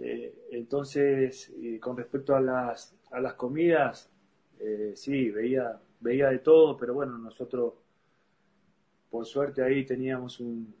[0.00, 4.10] Eh, entonces, con respecto a las, a las comidas,
[4.60, 7.74] Eh, sí, veía, veía de todo, pero bueno, nosotros,
[9.10, 10.74] por suerte ahí teníamos un,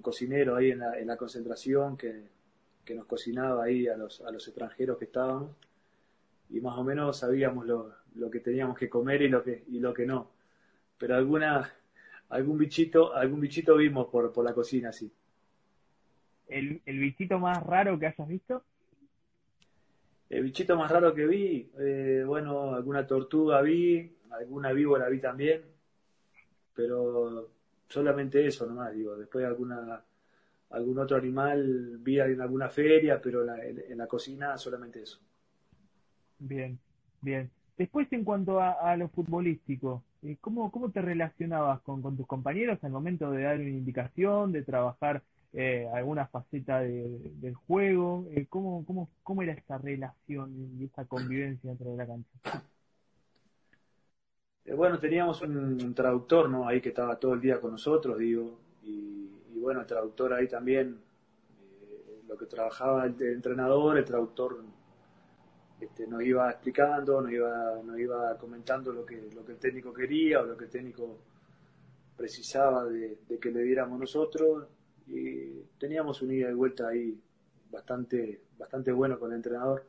[0.00, 2.28] cocinero ahí en la, en la concentración que,
[2.82, 5.50] que, nos cocinaba ahí a los, a los extranjeros que estábamos
[6.48, 9.80] y más o menos sabíamos lo, lo que teníamos que comer y lo que, y
[9.80, 10.30] lo que no.
[10.98, 11.70] Pero alguna,
[12.30, 15.12] algún bichito, algún bichito vimos por, por la cocina, sí.
[16.48, 18.62] ¿El, ¿El bichito más raro que hayas visto?
[20.28, 25.62] El bichito más raro que vi, eh, bueno, alguna tortuga vi, alguna víbora vi también,
[26.74, 27.50] pero
[27.88, 29.16] solamente eso nomás, digo.
[29.16, 30.02] Después alguna
[30.72, 35.20] algún otro animal vi en alguna feria, pero en, la cocina solamente eso.
[36.38, 36.78] Bien,
[37.20, 37.50] bien.
[37.76, 42.82] Después, en cuanto a, lo futbolístico, eh, ¿cómo, ¿cómo te relacionabas con, con tus compañeros
[42.82, 48.26] al momento de dar una indicación, de trabajar eh, alguna faceta del juego?
[48.30, 52.62] Eh, ¿cómo, cómo, ¿Cómo era esa relación y esa convivencia dentro de la cancha?
[54.64, 56.68] Eh, bueno, teníamos un, traductor, ¿no?
[56.68, 60.98] Ahí que estaba todo el día con nosotros, digo, y, bueno, el traductor ahí también,
[62.28, 64.64] lo que trabajaba el, entrenador, el traductor
[65.80, 69.92] este, nos iba explicando, nos iba, nos iba comentando lo que, lo que el técnico
[69.92, 71.18] quería o lo que el técnico
[72.16, 74.66] precisaba de, de que le diéramos nosotros
[75.08, 77.20] y teníamos un ida y vuelta ahí
[77.70, 79.84] bastante, bastante bueno con el entrenador.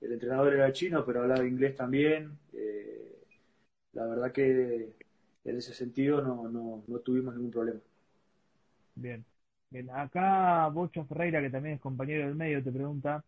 [0.00, 2.36] El entrenador era chino, pero hablaba inglés también.
[2.52, 3.13] Eh,
[3.94, 4.92] la verdad que
[5.44, 7.80] en ese sentido no, no, no tuvimos ningún problema.
[8.94, 9.24] Bien.
[9.70, 9.90] Bien.
[9.90, 13.24] Acá Bocha Ferreira, que también es compañero del medio, te pregunta,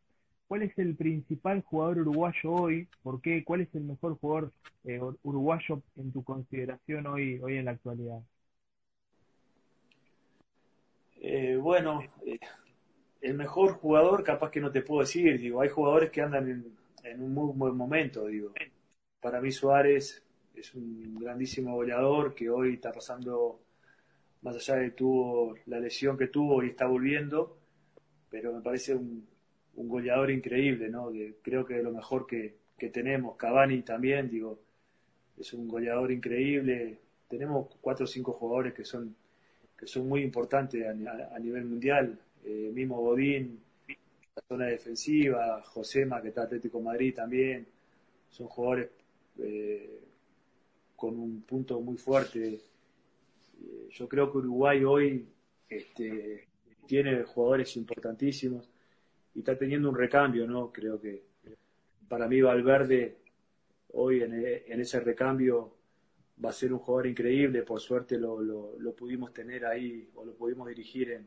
[0.47, 2.89] ¿cuál es el principal jugador uruguayo hoy?
[3.03, 3.43] ¿Por qué?
[3.43, 4.53] ¿Cuál es el mejor jugador
[4.85, 8.21] eh, uruguayo en tu consideración hoy, hoy en la actualidad?
[11.17, 12.39] Eh, bueno, eh,
[13.21, 16.49] el mejor jugador capaz que no te puedo decir, digo, hay jugadores que andan
[17.03, 18.53] en, un muy buen momento, digo.
[19.21, 20.26] Para mí Suárez
[20.57, 23.61] es un grandísimo goleador que hoy está pasando,
[24.43, 27.59] más allá de tuvo la lesión que tuvo y está volviendo,
[28.31, 29.27] pero me parece un,
[29.75, 31.13] goleador increíble, ¿no?
[31.43, 33.37] creo que de lo mejor que, que tenemos.
[33.37, 34.59] Cavani también, digo,
[35.39, 36.99] es un goleador increíble.
[37.29, 39.15] Tenemos cuatro o cinco jugadores que son
[39.77, 42.19] que son muy importantes a, nivel mundial.
[42.45, 47.67] Eh, mismo la zona defensiva, Josema, que está Atlético Madrid también,
[48.31, 48.91] son jugadores
[49.39, 50.01] eh,
[50.97, 52.55] con un punto muy fuerte.
[52.55, 55.29] Eh, yo creo que Uruguay hoy
[55.69, 56.49] este,
[56.87, 58.69] tiene jugadores importantísimos
[59.35, 60.73] y está teniendo un recambio, ¿no?
[60.73, 61.23] Creo que
[62.09, 63.19] para mí Valverde
[63.93, 65.77] hoy en, en ese recambio
[66.45, 70.35] va a ser un jugador increíble, por suerte lo, lo, pudimos tener ahí o lo
[70.35, 71.27] pudimos dirigir en,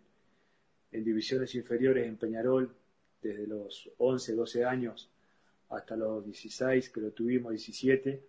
[0.91, 2.75] en, divisiones inferiores en Peñarol
[3.21, 5.11] desde los 11, 12 años
[5.69, 8.23] hasta los 16, que lo tuvimos 17.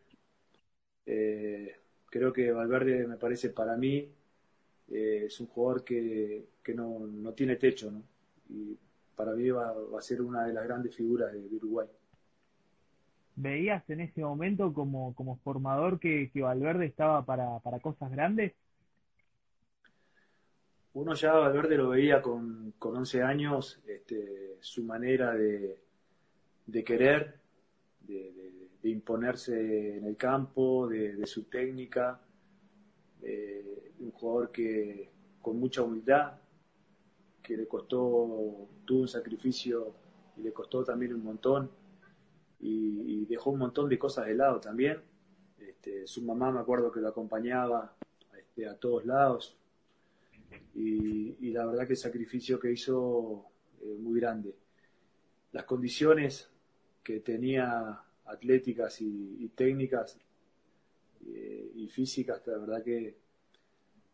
[1.06, 4.08] Eh, creo que Valverde me parece para mí
[4.90, 8.02] eh, es un jugador que, que no, no, tiene techo, ¿no?
[8.48, 8.76] Y
[9.16, 11.88] para mí va, va, a ser una de las grandes figuras de Uruguay
[13.40, 18.52] veías en ese momento como, como formador que, que Valverde estaba para, para cosas grandes?
[20.92, 25.80] Uno ya Valverde lo veía con, con 11 años, este, su manera de,
[26.66, 27.38] de querer,
[28.00, 32.20] de, imponerse en el campo, de, su técnica,
[34.00, 35.10] un jugador que
[35.42, 36.32] con mucha humildad,
[37.42, 39.94] que le costó, tuvo un sacrificio
[40.36, 41.70] y le costó también un montón
[42.60, 45.00] y, dejó un montón de cosas de lado también.
[45.58, 47.94] Este, su mamá me acuerdo que lo acompañaba
[48.36, 49.56] este, a todos lados
[50.74, 53.44] y, la verdad que el sacrificio que hizo
[53.82, 54.54] eh, muy grande.
[55.52, 56.50] Las condiciones
[57.02, 60.18] que tenía atléticas y, técnicas
[61.26, 63.16] eh, y físicas, la verdad que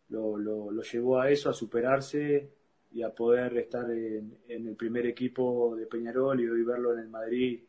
[0.09, 2.51] lo, lo, llevó a eso, a superarse
[2.93, 7.09] y a poder estar en, el primer equipo de Peñarol y hoy verlo en el
[7.09, 7.61] Madrid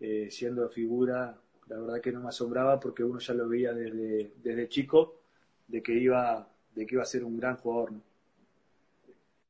[0.00, 4.32] eh, siendo figura, la verdad que no me asombraba porque uno ya lo veía desde,
[4.42, 5.20] desde chico
[5.68, 7.92] de que iba de que iba a ser un gran jugador.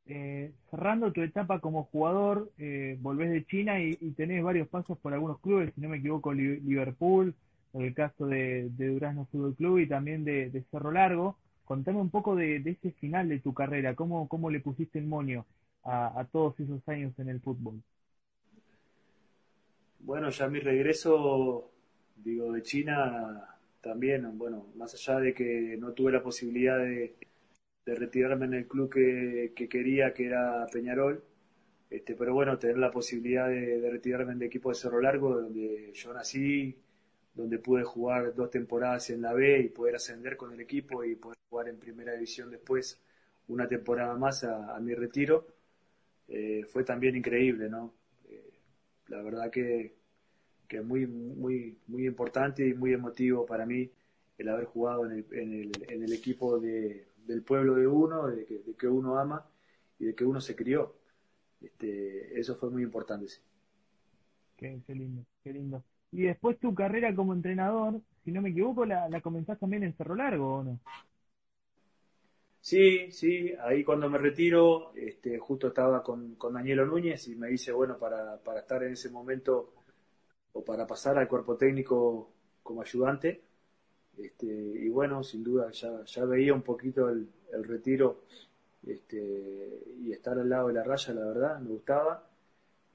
[0.07, 5.13] Eh, cerrando tu etapa como jugador, eh, volvés de China y, tenés varios pasos por
[5.13, 7.35] algunos clubes, si no me equivoco, Liverpool,
[7.73, 11.37] en el caso de, de Durazno Fútbol Club y también de, Cerro Largo.
[11.65, 15.47] Contame un poco de, ese final de tu carrera, cómo, cómo le pusiste el monio
[15.85, 17.83] a todos esos años en el fútbol.
[20.05, 21.71] Bueno, ya mi regreso,
[22.17, 27.15] digo, de China también, bueno, más allá de que no tuve la posibilidad de,
[27.87, 31.23] retirarme en el club que, quería, que era Peñarol,
[31.91, 35.93] este, pero bueno, tener la posibilidad de, retirarme en el equipo de Cerro Largo, donde
[35.93, 36.77] yo nací,
[37.35, 41.17] donde pude jugar dos temporadas en la B y poder ascender con el equipo y
[41.17, 43.01] poder jugar en primera división después
[43.49, 45.47] una temporada más a, mi retiro,
[46.29, 47.95] eh, fue también increíble, ¿no?
[48.29, 48.53] Eh,
[49.09, 49.97] la verdad que,
[50.69, 53.91] que es muy, muy, muy importante y muy emotivo para mí
[54.39, 58.29] el haber jugado en el, en el, en el equipo de, del pueblo de uno,
[58.29, 59.47] de que, de que, uno ama
[59.99, 60.95] y de que uno se crió.
[61.61, 63.29] Este, eso fue muy importante.
[63.29, 63.41] Sí.
[64.57, 65.85] Qué, qué lindo, qué lindo.
[66.11, 69.95] Y después tu carrera como entrenador, si no me equivoco, la, la comenzaste también en
[69.95, 70.79] Cerro Largo, ¿o no?
[72.61, 77.49] Sí, sí, ahí cuando me retiro, este, justo estaba con, con Danielo Núñez y me
[77.49, 79.75] dice, bueno, para, para estar en ese momento
[80.53, 82.33] o para pasar al cuerpo técnico
[82.63, 83.43] como ayudante.
[84.17, 87.29] Este, y bueno, sin duda ya, ya veía un poquito el,
[87.65, 88.23] retiro
[88.87, 92.29] este, y estar al lado de la raya, la verdad, me gustaba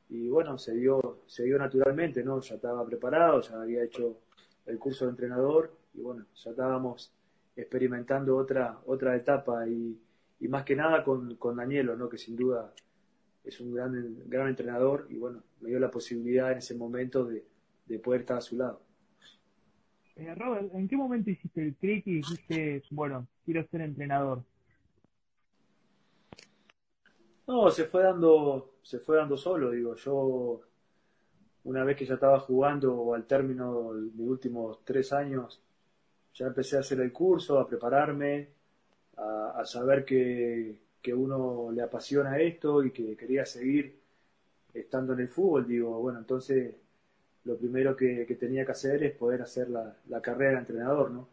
[0.09, 2.39] y bueno, se dio, se dio naturalmente, ¿no?
[2.39, 4.17] Ya estaba preparado, ya había hecho
[4.65, 7.11] el curso de entrenador y bueno, ya estábamos
[7.55, 9.99] experimentando otra, otra etapa y,
[10.39, 12.07] y más que nada con, con Danielo, ¿no?
[12.09, 12.73] Que sin duda
[13.43, 17.45] es un gran, gran entrenador y bueno, me dio la posibilidad en ese momento de,
[17.85, 18.81] de poder estar a su lado.
[20.17, 24.41] Eh, Robert, ¿en qué momento hiciste el clic y dijiste, bueno, quiero ser entrenador?
[27.45, 30.61] No, se fue dando, se fue dando solo, digo, yo
[31.65, 35.61] una vez que ya estaba jugando al término de mis últimos tres años,
[36.33, 38.49] ya empecé a hacer el curso, a prepararme,
[39.17, 43.99] a, saber que, que, uno le apasiona esto y que quería seguir
[44.73, 46.75] estando en el fútbol, digo, bueno, entonces
[47.47, 51.29] lo primero que, tenía que hacer es poder hacer la, la, carrera de entrenador, ¿no?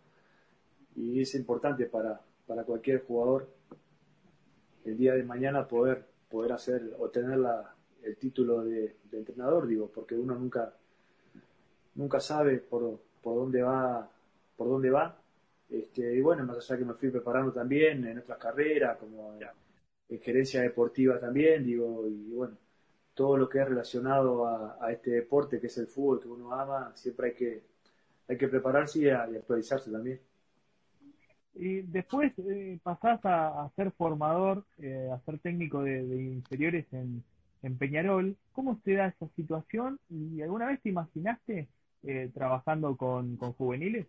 [0.94, 3.48] Y es importante para, para cualquier jugador
[4.85, 7.74] el día de mañana poder, poder hacer, obtener la,
[8.05, 10.72] el título de, entrenador, digo, porque uno nunca,
[11.94, 14.09] nunca sabe por, por dónde va,
[14.57, 15.16] por dónde va.
[15.68, 20.20] Este, y bueno, más allá que me fui preparando también en otras carreras, como en,
[20.20, 22.57] gerencia deportiva también, digo, y bueno,
[23.14, 26.53] todo lo que es relacionado a, a, este deporte que es el fútbol que uno
[26.53, 27.62] ama, siempre hay que,
[28.29, 30.20] hay que prepararse y actualizarse también.
[31.55, 37.22] Y después eh, pasás a, ser formador, eh, a ser técnico de, inferiores en,
[37.62, 38.37] en, Peñarol.
[38.53, 40.00] ¿Cómo se da esa situación?
[40.11, 41.68] ¿Y alguna vez te imaginaste
[42.03, 44.07] eh, trabajando con, con juveniles?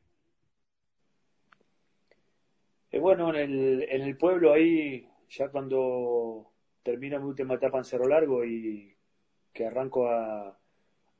[2.91, 7.85] Eh, bueno, en el, en el pueblo ahí, ya cuando termina mi última etapa en
[7.85, 8.94] Cerro Largo y
[9.55, 10.59] que arranco a,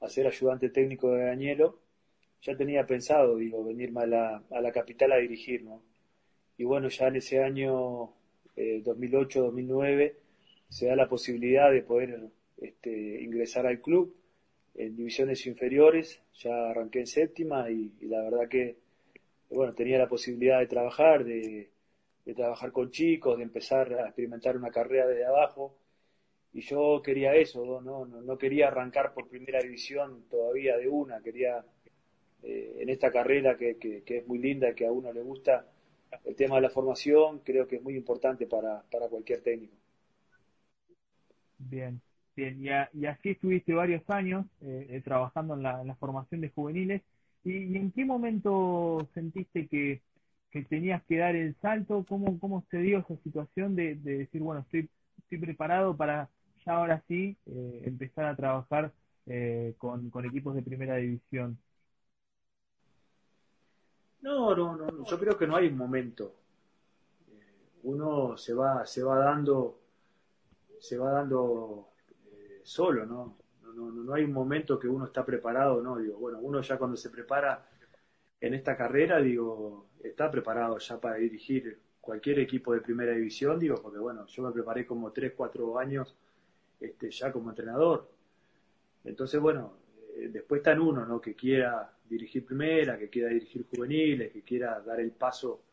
[0.02, 1.80] a ser ayudante técnico de Danielo,
[2.42, 5.82] ya tenía pensado, digo, venirme a la, a la capital a dirigir, ¿no?
[6.58, 8.14] y bueno, ya en ese año
[8.56, 10.16] 2008-2009 eh,
[10.70, 14.16] se da la posibilidad de poder este, ingresar al club
[14.76, 18.78] en divisiones inferiores, ya arranqué en séptima y, la verdad que
[19.50, 21.70] bueno, tenía la posibilidad de trabajar, de,
[22.36, 25.78] trabajar con chicos, de empezar a experimentar una carrera desde abajo
[26.56, 31.66] y yo quería eso, no, no, quería arrancar por primera división todavía de una, quería
[32.44, 35.68] eh, en esta carrera que, que, que es muy linda, que a uno le gusta,
[36.24, 39.76] el tema de la formación creo que es muy importante para, para cualquier técnico.
[41.58, 42.00] Bien,
[42.38, 42.64] bien.
[42.94, 47.02] Y, así estuviste varios años eh, eh, trabajando en la, formación de juveniles.
[47.44, 50.02] ¿Y, en qué momento sentiste que,
[50.52, 52.06] que, tenías que dar el salto?
[52.08, 54.88] ¿Cómo, cómo se dio esa situación de, decir, bueno, estoy,
[55.18, 56.30] estoy preparado para
[56.66, 58.94] ahora sí eh, empezar a trabajar
[59.78, 61.58] con, con equipos de primera división?
[64.22, 66.36] No, no, no, yo creo que no hay un momento.
[67.30, 69.80] Eh, uno se va, se va dando,
[70.80, 71.90] se va dando
[72.32, 73.38] eh, solo, ¿no?
[73.76, 75.98] No, no, hay un momento que uno está preparado, ¿no?
[75.98, 77.68] Digo, bueno, uno ya cuando se prepara
[78.42, 83.78] en esta carrera, digo, está preparado ya para dirigir cualquier equipo de primera división, digo,
[83.82, 86.16] porque bueno, yo me preparé como 3, 4 años
[86.80, 88.10] este, ya como entrenador.
[89.04, 89.74] Entonces, bueno,
[90.16, 91.22] eh, después está en uno, ¿no?
[91.22, 95.64] Que quiera dirigir primera, que quiera dirigir juveniles, que quiera dar el paso,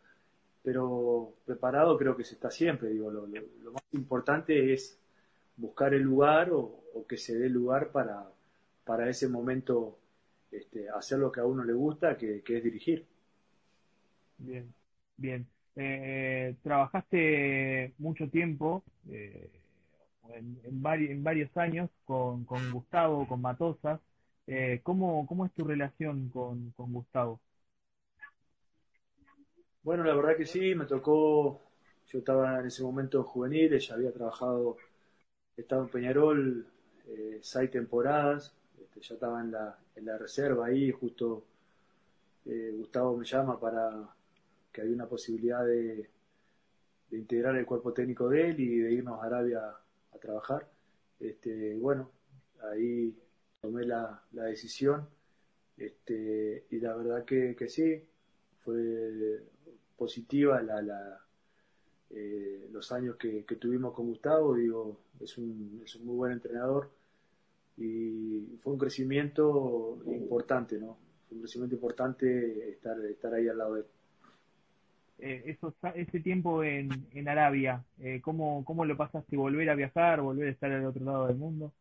[0.63, 2.91] pero preparado creo que se está siempre.
[2.91, 4.99] Digo, lo, más importante es
[5.57, 6.79] buscar el lugar o,
[7.09, 8.31] que se dé lugar para,
[8.85, 9.99] para ese momento
[10.51, 13.07] este, hacer lo que a uno le gusta, que, es dirigir.
[14.39, 14.73] Bien,
[15.17, 15.47] bien.
[15.75, 19.51] Eh, trabajaste mucho tiempo, eh,
[20.35, 24.01] en, en, varios años, con, con Gustavo, con Matosas.
[24.47, 27.41] Eh, ¿cómo, ¿Cómo es tu relación con, con Gustavo?
[29.83, 31.61] Bueno, la verdad que sí, me tocó,
[32.07, 34.77] yo estaba en ese momento juvenil, ya había trabajado,
[35.57, 36.67] estaba en Peñarol
[37.09, 41.45] eh, seis temporadas, este, ya estaba en la, en la reserva ahí, justo
[42.47, 44.09] eh, Gustavo me llama para
[44.73, 46.09] que hay una posibilidad de,
[47.11, 49.61] integrar el cuerpo técnico de él y de irnos a Arabia
[50.13, 50.69] a trabajar.
[51.21, 52.11] Este, bueno,
[52.71, 53.17] ahí
[53.61, 55.09] tomé la, decisión
[55.77, 58.03] este, y la verdad que, sí,
[58.65, 59.43] fue
[59.97, 61.21] positiva la,
[62.11, 66.91] eh, los años que, tuvimos con Gustavo, digo, es un, es un muy buen entrenador
[67.77, 70.99] y fue un crecimiento importante, ¿no?
[71.27, 73.87] Fue un crecimiento importante estar, estar ahí al lado de él.
[75.25, 75.57] Eh,
[75.95, 79.37] ese tiempo en, en Arabia, eh, ¿cómo, ¿cómo lo pasaste?
[79.37, 81.73] ¿Volver a viajar, volver a estar al otro lado del mundo?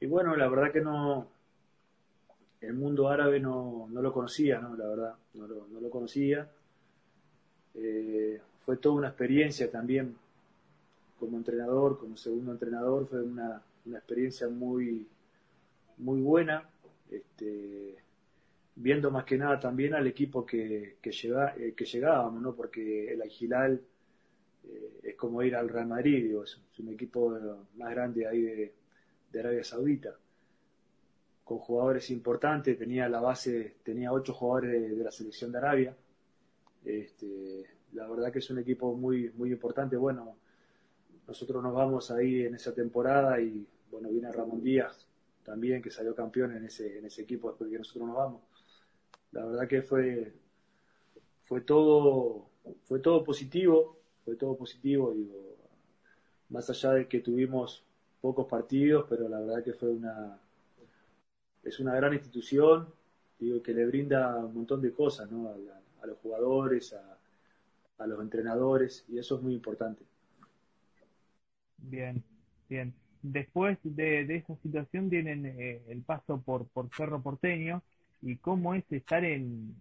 [0.00, 1.28] Y bueno, la verdad que no,
[2.60, 4.76] el mundo árabe no, no lo conocía, ¿no?
[4.76, 6.48] La verdad, no lo, no lo conocía.
[7.74, 10.16] Eh, fue toda una experiencia también
[11.18, 15.06] como entrenador, como segundo entrenador, fue una, una experiencia muy,
[15.98, 16.64] muy buena.
[17.10, 17.96] Este,
[18.74, 22.54] viendo más que nada también al equipo que, que, eh, que llegábamos, ¿no?
[22.54, 23.80] porque el Agilal
[24.64, 27.38] eh, es como ir al Real Madrid, es, un equipo
[27.76, 28.74] más grande ahí de,
[29.38, 30.14] Arabia Saudita,
[31.44, 35.96] con jugadores importantes, tenía la base, tenía ocho jugadores de, la selección de Arabia.
[36.84, 37.64] Este,
[37.94, 39.96] la verdad que es un equipo muy, muy importante.
[39.96, 40.36] Bueno,
[41.26, 45.06] nosotros nos vamos ahí en esa temporada y bueno, viene Ramón Díaz
[45.44, 48.51] también, que salió campeón en ese, en ese equipo después de que nosotros nos vamos
[49.32, 50.32] la verdad que fue,
[51.44, 52.50] fue todo,
[52.84, 55.56] fue todo positivo, fue todo positivo, digo,
[56.50, 57.82] más allá de que tuvimos
[58.20, 60.38] pocos partidos, pero la verdad que fue una,
[61.64, 62.88] es una gran institución,
[63.38, 65.48] digo, que le brinda un montón de cosas, ¿no?
[65.48, 66.94] A, los jugadores,
[67.98, 70.02] a, los entrenadores, y eso es muy importante.
[71.78, 72.22] Bien,
[72.68, 72.92] bien.
[73.22, 77.80] Después de, de esa situación tienen eh, el paso por, por Cerro Porteño,
[78.22, 79.74] y cómo es estar en,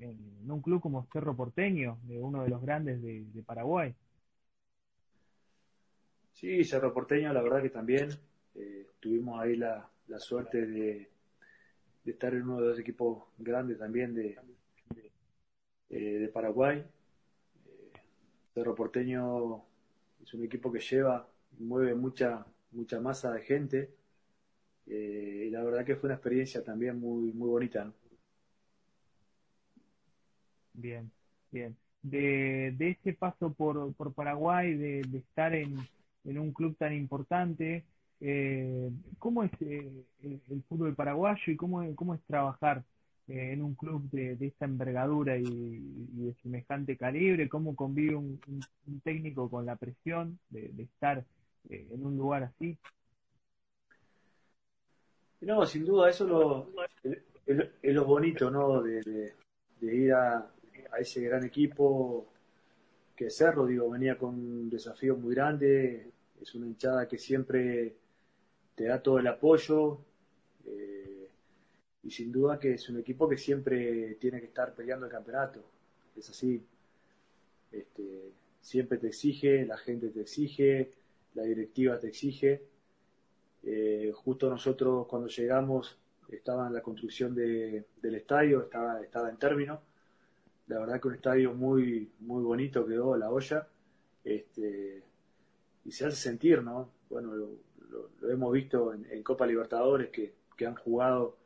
[0.00, 3.94] un club como Cerro Porteño, de uno de los grandes de, Paraguay.
[6.32, 8.10] Sí, Cerro Porteño, la verdad que también
[8.54, 11.10] eh, tuvimos ahí la, suerte de,
[12.06, 14.38] estar en uno de los equipos grandes también de,
[14.94, 16.78] de, eh, Paraguay.
[16.78, 17.92] Eh,
[18.54, 19.64] Cerro Porteño
[20.22, 21.28] es un equipo que lleva,
[21.58, 23.98] mueve mucha, mucha masa de gente
[24.90, 27.92] eh, y la verdad que fue una experiencia también muy, muy bonita.
[30.72, 31.10] Bien,
[31.50, 31.76] bien.
[32.02, 35.76] De, de ese paso por, por Paraguay, de, estar en,
[36.24, 37.84] en, un club tan importante,
[38.20, 42.84] eh, ¿cómo es eh, el, fútbol paraguayo y cómo, cómo es trabajar
[43.26, 47.48] en un club de, de esta envergadura y, de semejante calibre?
[47.48, 48.40] ¿Cómo convive un,
[49.02, 51.24] técnico con la presión de, de estar
[51.68, 52.78] en un lugar así?
[55.40, 56.68] No, sin duda, eso
[57.04, 58.82] es, lo bonito, ¿no?
[58.82, 59.34] De,
[59.80, 60.50] ir a,
[60.98, 62.26] ese gran equipo
[63.14, 66.10] que Cerro, digo, venía con un desafío muy grande,
[66.40, 67.94] es una hinchada que siempre
[68.74, 70.00] te da todo el apoyo
[70.66, 71.28] eh,
[72.02, 75.64] y sin duda que es un equipo que siempre tiene que estar peleando el campeonato,
[76.16, 76.64] es así,
[77.70, 80.92] este, siempre te exige, la gente te exige,
[81.34, 82.62] la directiva te exige
[83.62, 85.98] eh, justo nosotros cuando llegamos
[86.28, 89.80] estaba en la construcción del estadio, estaba, estaba en término.
[90.66, 93.66] La verdad que un estadio muy, muy bonito quedó, la olla.
[94.24, 95.02] Este,
[95.84, 96.90] y se hace sentir, ¿no?
[97.08, 100.34] Bueno, lo, hemos visto en, Copa Libertadores que,
[100.66, 101.38] han jugado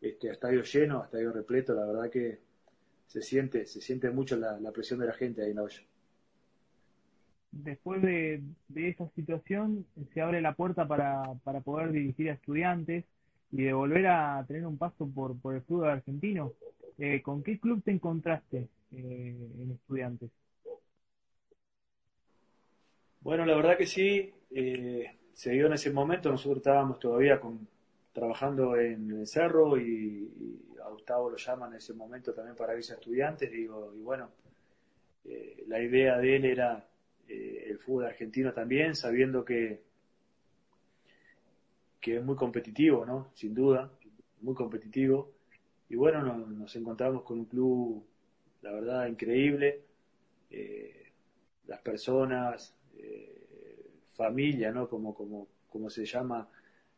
[0.00, 1.74] este, a estadio lleno, a estadio repleto.
[1.74, 2.38] La verdad que
[3.06, 5.82] se siente, se siente mucho la, la presión de la gente ahí en la olla
[7.52, 8.42] después de,
[8.74, 11.22] esa situación se abre la puerta para,
[11.64, 13.04] poder dirigir a estudiantes
[13.52, 16.52] y de volver a tener un paso por, por el fútbol argentino.
[16.98, 20.30] Eh, ¿Con qué club te encontraste eh, en estudiantes?
[23.20, 27.66] Bueno, la verdad que sí, eh, se dio en ese momento, nosotros estábamos todavía con,
[28.12, 30.30] trabajando en el cerro y,
[30.84, 34.30] a Gustavo lo llaman en ese momento también para irse a estudiantes, digo, y bueno,
[35.68, 36.89] la idea de él era
[37.30, 39.80] eh, el fútbol argentino también, sabiendo que,
[42.00, 43.30] que es muy competitivo, ¿no?
[43.34, 43.88] Sin duda,
[44.40, 45.30] muy competitivo.
[45.88, 48.04] Y bueno, nos, encontramos con un club,
[48.62, 49.80] la verdad, increíble.
[50.50, 51.12] Eh,
[51.68, 54.88] las personas, eh, familia, ¿no?
[54.88, 56.48] Como, como, como se llama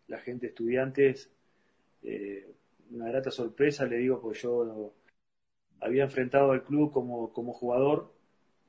[0.09, 1.31] la gente estudiantes.
[2.91, 4.95] una grata sorpresa, le digo, porque yo
[5.81, 8.22] había enfrentado al club como, como jugador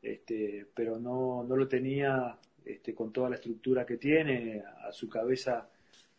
[0.04, 5.10] este, pero no, no lo tenía este, con toda la estructura que tiene, a su
[5.10, 5.68] cabeza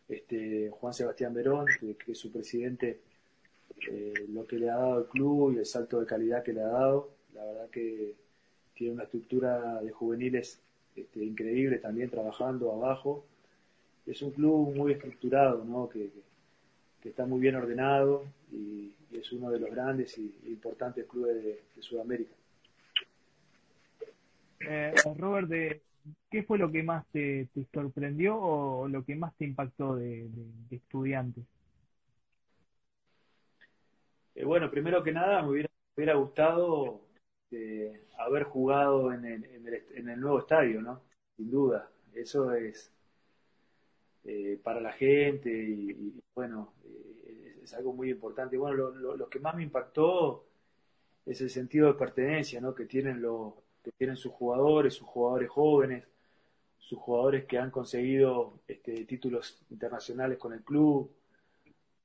[0.09, 2.99] este, Juan Sebastián Verón, que, es su presidente,
[3.89, 6.61] eh, lo que le ha dado el club y el salto de calidad que le
[6.61, 7.11] ha dado.
[7.33, 8.13] La verdad que
[8.73, 10.59] tiene una estructura de juveniles
[10.95, 13.25] este, increíble también trabajando abajo.
[14.05, 15.89] Es un club muy estructurado, ¿no?
[15.89, 16.09] que,
[17.01, 21.61] que está muy bien ordenado y, es uno de los grandes y, importantes clubes de,
[21.79, 22.33] Sudamérica.
[24.59, 25.81] Eh, Robert, de,
[26.29, 30.29] ¿qué fue lo que más te, sorprendió o lo que más te impactó de,
[30.69, 31.43] estudiantes?
[34.35, 37.01] Eh, bueno, primero que nada me hubiera, gustado
[37.51, 41.01] eh, haber jugado en el, nuevo estadio, ¿no?
[41.37, 41.89] Sin duda.
[42.13, 42.91] Eso es
[44.25, 46.73] eh, para la gente y, bueno,
[47.63, 48.57] es algo muy importante.
[48.57, 50.45] Bueno, lo, que más me impactó
[51.25, 52.75] es el sentido de pertenencia, ¿no?
[52.75, 53.53] Que tienen los
[53.85, 56.03] que tienen sus jugadores, sus jugadores jóvenes,
[56.79, 61.11] sus jugadores que han conseguido este, títulos internacionales con el club,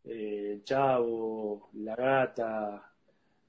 [0.04, 2.92] eh, Chavo, La Gata,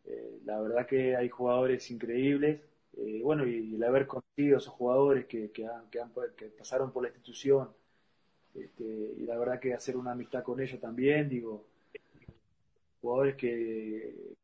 [0.05, 2.61] eh, la verdad que hay jugadores increíbles,
[2.97, 5.67] eh, bueno, y, el haber conocido esos jugadores que, que,
[6.57, 7.69] pasaron por la institución,
[8.55, 11.65] este, y la verdad que hacer una amistad con ellos también, digo,
[13.01, 14.35] jugadores que,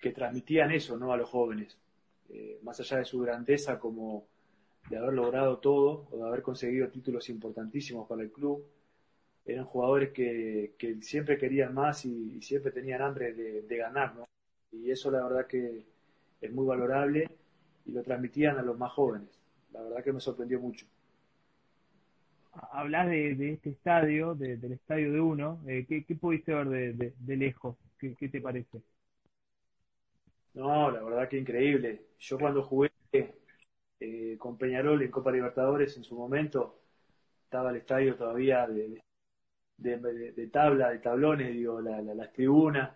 [0.00, 1.12] que transmitían eso ¿no?
[1.12, 1.76] a los jóvenes,
[2.62, 4.26] más allá de su grandeza como
[4.88, 8.64] de haber logrado todo o de haber conseguido títulos importantísimos para el club.
[9.44, 14.28] Eran jugadores que, siempre querían más y, siempre tenían hambre de, ganar, ¿no?
[14.72, 15.84] Y eso la verdad que
[16.40, 17.28] es muy valorable
[17.86, 19.28] y lo transmitían a los más jóvenes.
[19.72, 20.86] La verdad que me sorprendió mucho.
[22.72, 25.60] Hablas de, este estadio, del estadio de uno.
[25.66, 27.76] Eh, ¿qué, pudiste ver de, lejos?
[27.98, 28.82] ¿Qué, ¿Qué te parece?
[30.54, 32.06] No, la verdad que increíble.
[32.18, 32.90] Yo cuando jugué
[34.00, 36.80] eh, con Peñarol en Copa Libertadores en su momento,
[37.44, 39.00] estaba el estadio todavía de,
[39.76, 42.92] de, tabla, de tablones, digo, la, las tribunas,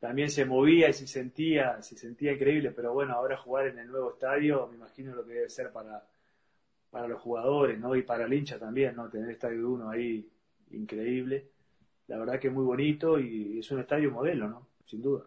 [0.00, 3.88] también se movía y se sentía, se sentía increíble, pero bueno, ahora jugar en el
[3.88, 6.06] nuevo estadio, me imagino lo que debe ser para,
[6.90, 7.96] para los jugadores, ¿no?
[7.96, 9.08] Y para el hincha también, ¿no?
[9.10, 10.28] Tener estadio de uno ahí,
[10.72, 11.50] increíble.
[12.08, 14.68] La verdad que es muy bonito y es un estadio modelo, ¿no?
[14.86, 15.24] Sin duda.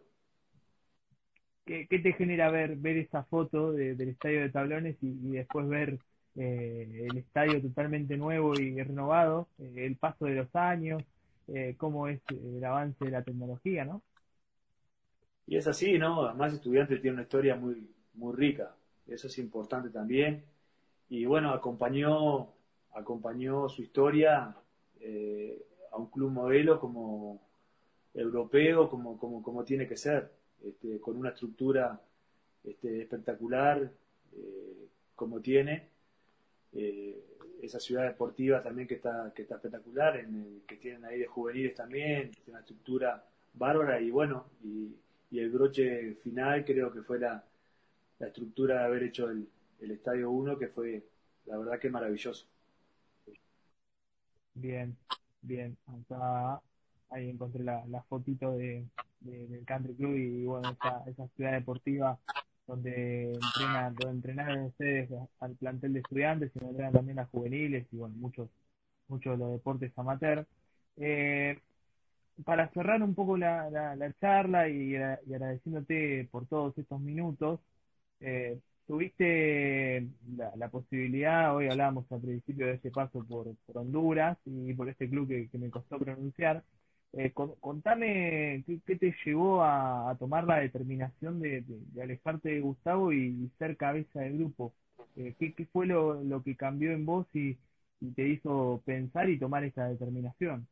[1.70, 6.00] ¿Qué, te genera ver esa foto del estadio de tablones y, después ver
[6.36, 11.04] eh, el estadio totalmente nuevo y renovado, eh, el paso de los años,
[11.48, 14.02] eh, cómo es el avance de la tecnología, ¿no?
[15.46, 16.24] Y es así, ¿no?
[16.24, 20.44] Además, estudiante tiene una historia muy, muy rica, eso es importante también.
[21.08, 22.48] Y bueno, acompañó,
[22.96, 24.56] acompañó su historia
[25.92, 27.40] a un club modelo como
[28.16, 30.32] europeo, como, como, como tiene que ser.
[30.64, 32.02] Este, con una estructura
[32.64, 33.92] este, espectacular
[34.36, 35.88] eh, como tiene.
[36.74, 37.24] Eh,
[37.62, 41.76] esa ciudad deportiva también que está, que está espectacular, en que tienen ahí de juveniles
[41.76, 44.96] también, tiene una estructura bárbara y bueno, y,
[45.32, 47.44] el broche final creo que fue la,
[48.18, 49.48] la estructura de haber hecho el,
[49.80, 51.04] el Estadio 1, que fue
[51.46, 52.48] la verdad que maravilloso.
[54.56, 54.98] Bien,
[55.42, 55.78] bien.
[55.86, 56.62] Acá
[57.10, 58.86] ahí encontré la, la fotito de,
[59.22, 62.18] del Country Club y bueno, esa, esa ciudad deportiva
[62.70, 65.10] donde entrenan, donde entrenan ustedes
[65.40, 68.50] al plantel de estudiantes y entrenan también a juveniles y bueno, muchos,
[69.08, 70.46] muchos de los deportes amateur.
[70.98, 71.60] Eh,
[72.46, 77.60] para cerrar un poco la, la, charla y, agradeciéndote por todos estos minutos,
[78.22, 80.08] eh, tuviste
[80.56, 85.10] la, posibilidad, hoy hablábamos al principio de ese paso por, por Honduras y por este
[85.10, 86.64] club que me costó pronunciar,
[87.14, 91.64] eh, contame qué, te llevó a, tomar la determinación de,
[92.02, 94.74] alejarte de Gustavo y, ser cabeza del grupo.
[95.16, 97.58] Eh, ¿qué, fue lo, que cambió en vos y,
[98.16, 100.68] te hizo pensar y tomar esa determinación?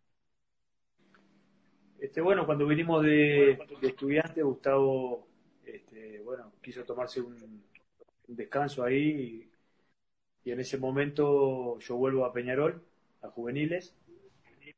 [2.00, 5.28] Este, bueno, cuando vinimos de, estudiante, Gustavo
[5.66, 7.64] este, bueno, quiso tomarse un,
[8.28, 9.50] descanso ahí
[10.46, 12.82] y, en ese momento yo vuelvo a Peñarol,
[13.22, 13.94] a juveniles,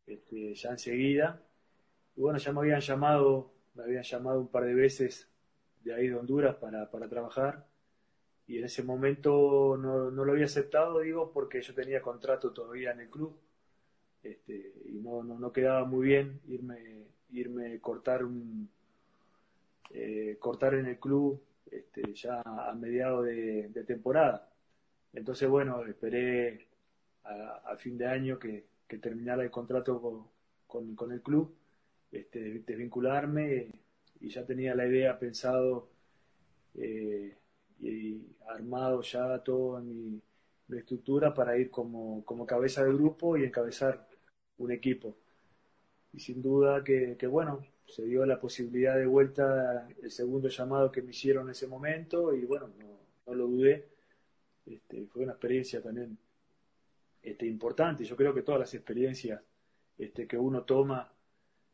[0.07, 1.39] este, ya enseguida
[2.19, 5.29] bueno, ya me habían llamado, me habían llamado un par de veces
[5.83, 7.65] de ahí de Honduras para, para trabajar.
[8.45, 13.01] Y en ese momento no, lo había aceptado, digo, porque yo tenía contrato todavía en
[13.01, 13.39] el club.
[14.21, 18.69] Este, y no, no, no, quedaba muy bien irme, irme cortar un
[19.91, 21.41] eh, cortar en el club
[21.71, 24.51] este, ya a mediados de, temporada.
[25.13, 26.67] Entonces, bueno, esperé
[27.23, 28.67] a, fin de año que,
[29.01, 30.27] terminara el contrato
[30.67, 31.55] con, con el club
[32.11, 33.71] este, desvincularme
[34.19, 35.89] y ya tenía la idea pensado
[36.75, 37.37] eh,
[37.81, 40.21] y armado ya todo mi,
[40.69, 44.07] estructura para ir como, cabeza de grupo y encabezar
[44.57, 45.17] un equipo.
[46.13, 51.01] y sin duda que, bueno, se dio la posibilidad de vuelta el segundo llamado que
[51.01, 52.69] me hicieron en ese momento y bueno,
[53.25, 53.89] no, lo dudé.
[54.65, 56.17] Este, fue una experiencia también
[57.23, 58.03] este, importante.
[58.05, 59.41] Yo creo que todas las experiencias
[59.97, 61.11] este, que uno toma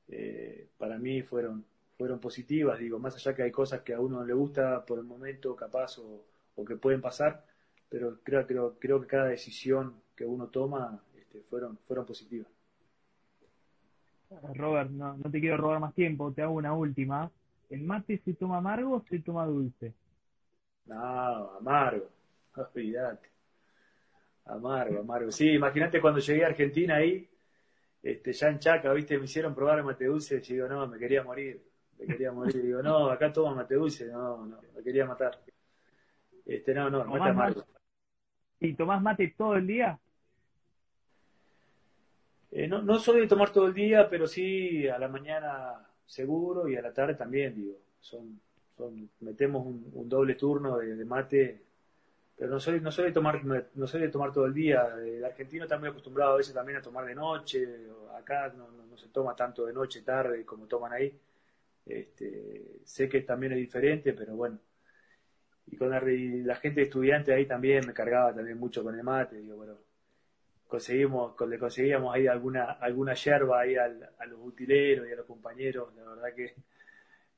[0.08, 1.66] eh, para mí fueron,
[1.97, 2.80] fueron positivas.
[2.80, 5.97] Digo, más allá que hay cosas que a uno le gusta por el momento capaz
[5.99, 6.26] o,
[6.66, 7.45] que pueden pasar,
[7.89, 12.47] pero creo, creo, creo que cada decisión que uno toma este, fueron, fueron positivas.
[14.53, 17.30] Robert, no, no te quiero robar más tiempo, te hago una última.
[17.70, 19.93] ¿El mate se toma amargo o se toma dulce?
[20.86, 22.10] No, amargo,
[22.56, 23.30] olvídate.
[24.45, 25.32] Amargo, amargo.
[25.32, 27.28] Sí, imagínate cuando llegué a Argentina ahí,
[28.06, 31.24] este, ya en Chaca, viste, me hicieron probar mate dulce, y digo, no, me quería
[31.24, 31.60] morir,
[31.97, 32.62] me quería morir.
[32.62, 35.41] Digo, no, acá toma mate dulce, no, no, me quería matar.
[36.45, 37.66] Este, no, no, mate amargo.
[38.60, 39.99] ¿Y tomás mate todo el día?
[42.51, 46.68] Eh, no, no soy de tomar todo el día, pero sí a la mañana seguro
[46.68, 47.80] y a la tarde también, digo.
[47.99, 48.39] Son,
[48.78, 51.64] son metemos un, doble turno de, mate,
[52.38, 54.96] pero no soy, no de tomar, no de tomar todo el día.
[54.98, 57.66] El argentino está muy acostumbrado a veces también a tomar de noche.
[58.18, 61.18] Acá no, no, se toma tanto de noche, tarde como toman ahí.
[61.86, 64.60] Este, sé que también es diferente, pero bueno.
[65.68, 66.00] Y con la,
[66.58, 69.78] gente estudiante ahí también me cargaba también mucho con el mate, digo, bueno,
[70.68, 75.96] conseguimos, le conseguíamos ahí alguna, alguna yerba ahí a los utileros y a los compañeros,
[75.96, 76.56] la verdad que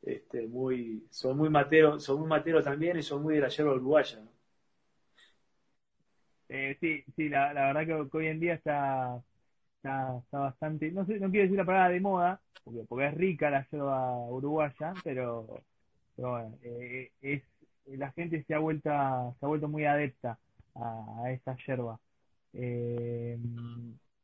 [0.01, 3.73] este, muy, son muy materos, son muy materos también y son muy de la yerba
[3.73, 4.19] uruguaya.
[6.49, 9.21] Eh, sí, sí, la, la verdad que, hoy en día está,
[9.77, 13.67] está, bastante, no no quiero decir la palabra de moda, porque, porque es rica la
[13.69, 15.63] yerba uruguaya, pero,
[16.17, 17.43] bueno, eh, es,
[17.85, 18.89] la gente se ha vuelto,
[19.39, 20.39] se ha vuelto muy adepta
[20.75, 21.99] a, a esa yerba.
[22.53, 23.37] Eh,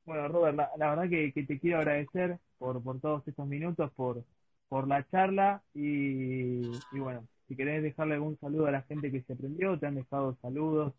[0.06, 4.24] bueno, Robert, la, verdad que, te quiero agradecer por, por todos estos minutos, por,
[4.68, 6.62] por la charla y,
[6.92, 10.36] bueno, si querés dejarle algún saludo a la gente que se aprendió, te han dejado
[10.42, 10.94] saludos,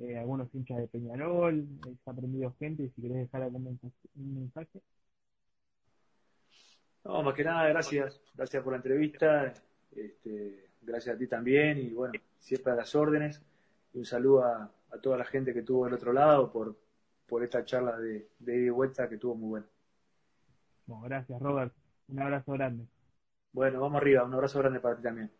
[0.00, 3.78] eh, algunos hinchas de Peñarol, eh, se ha aprendido gente, si querés dejar algún
[4.14, 4.80] mensaje.
[7.04, 9.52] No, más que nada, gracias, gracias por la entrevista,
[9.92, 13.42] este, gracias a ti también y bueno, siempre a las órdenes
[13.94, 16.76] y un saludo a, a toda la gente que tuvo del otro lado por,
[17.26, 19.66] por esta charla de, de vuelta que tuvo muy buena.
[20.86, 21.72] Bueno, gracias, Robert.
[22.08, 22.86] Un abrazo grande.
[23.52, 24.24] Bueno, vamos arriba.
[24.24, 25.30] Un abrazo grande para ti también.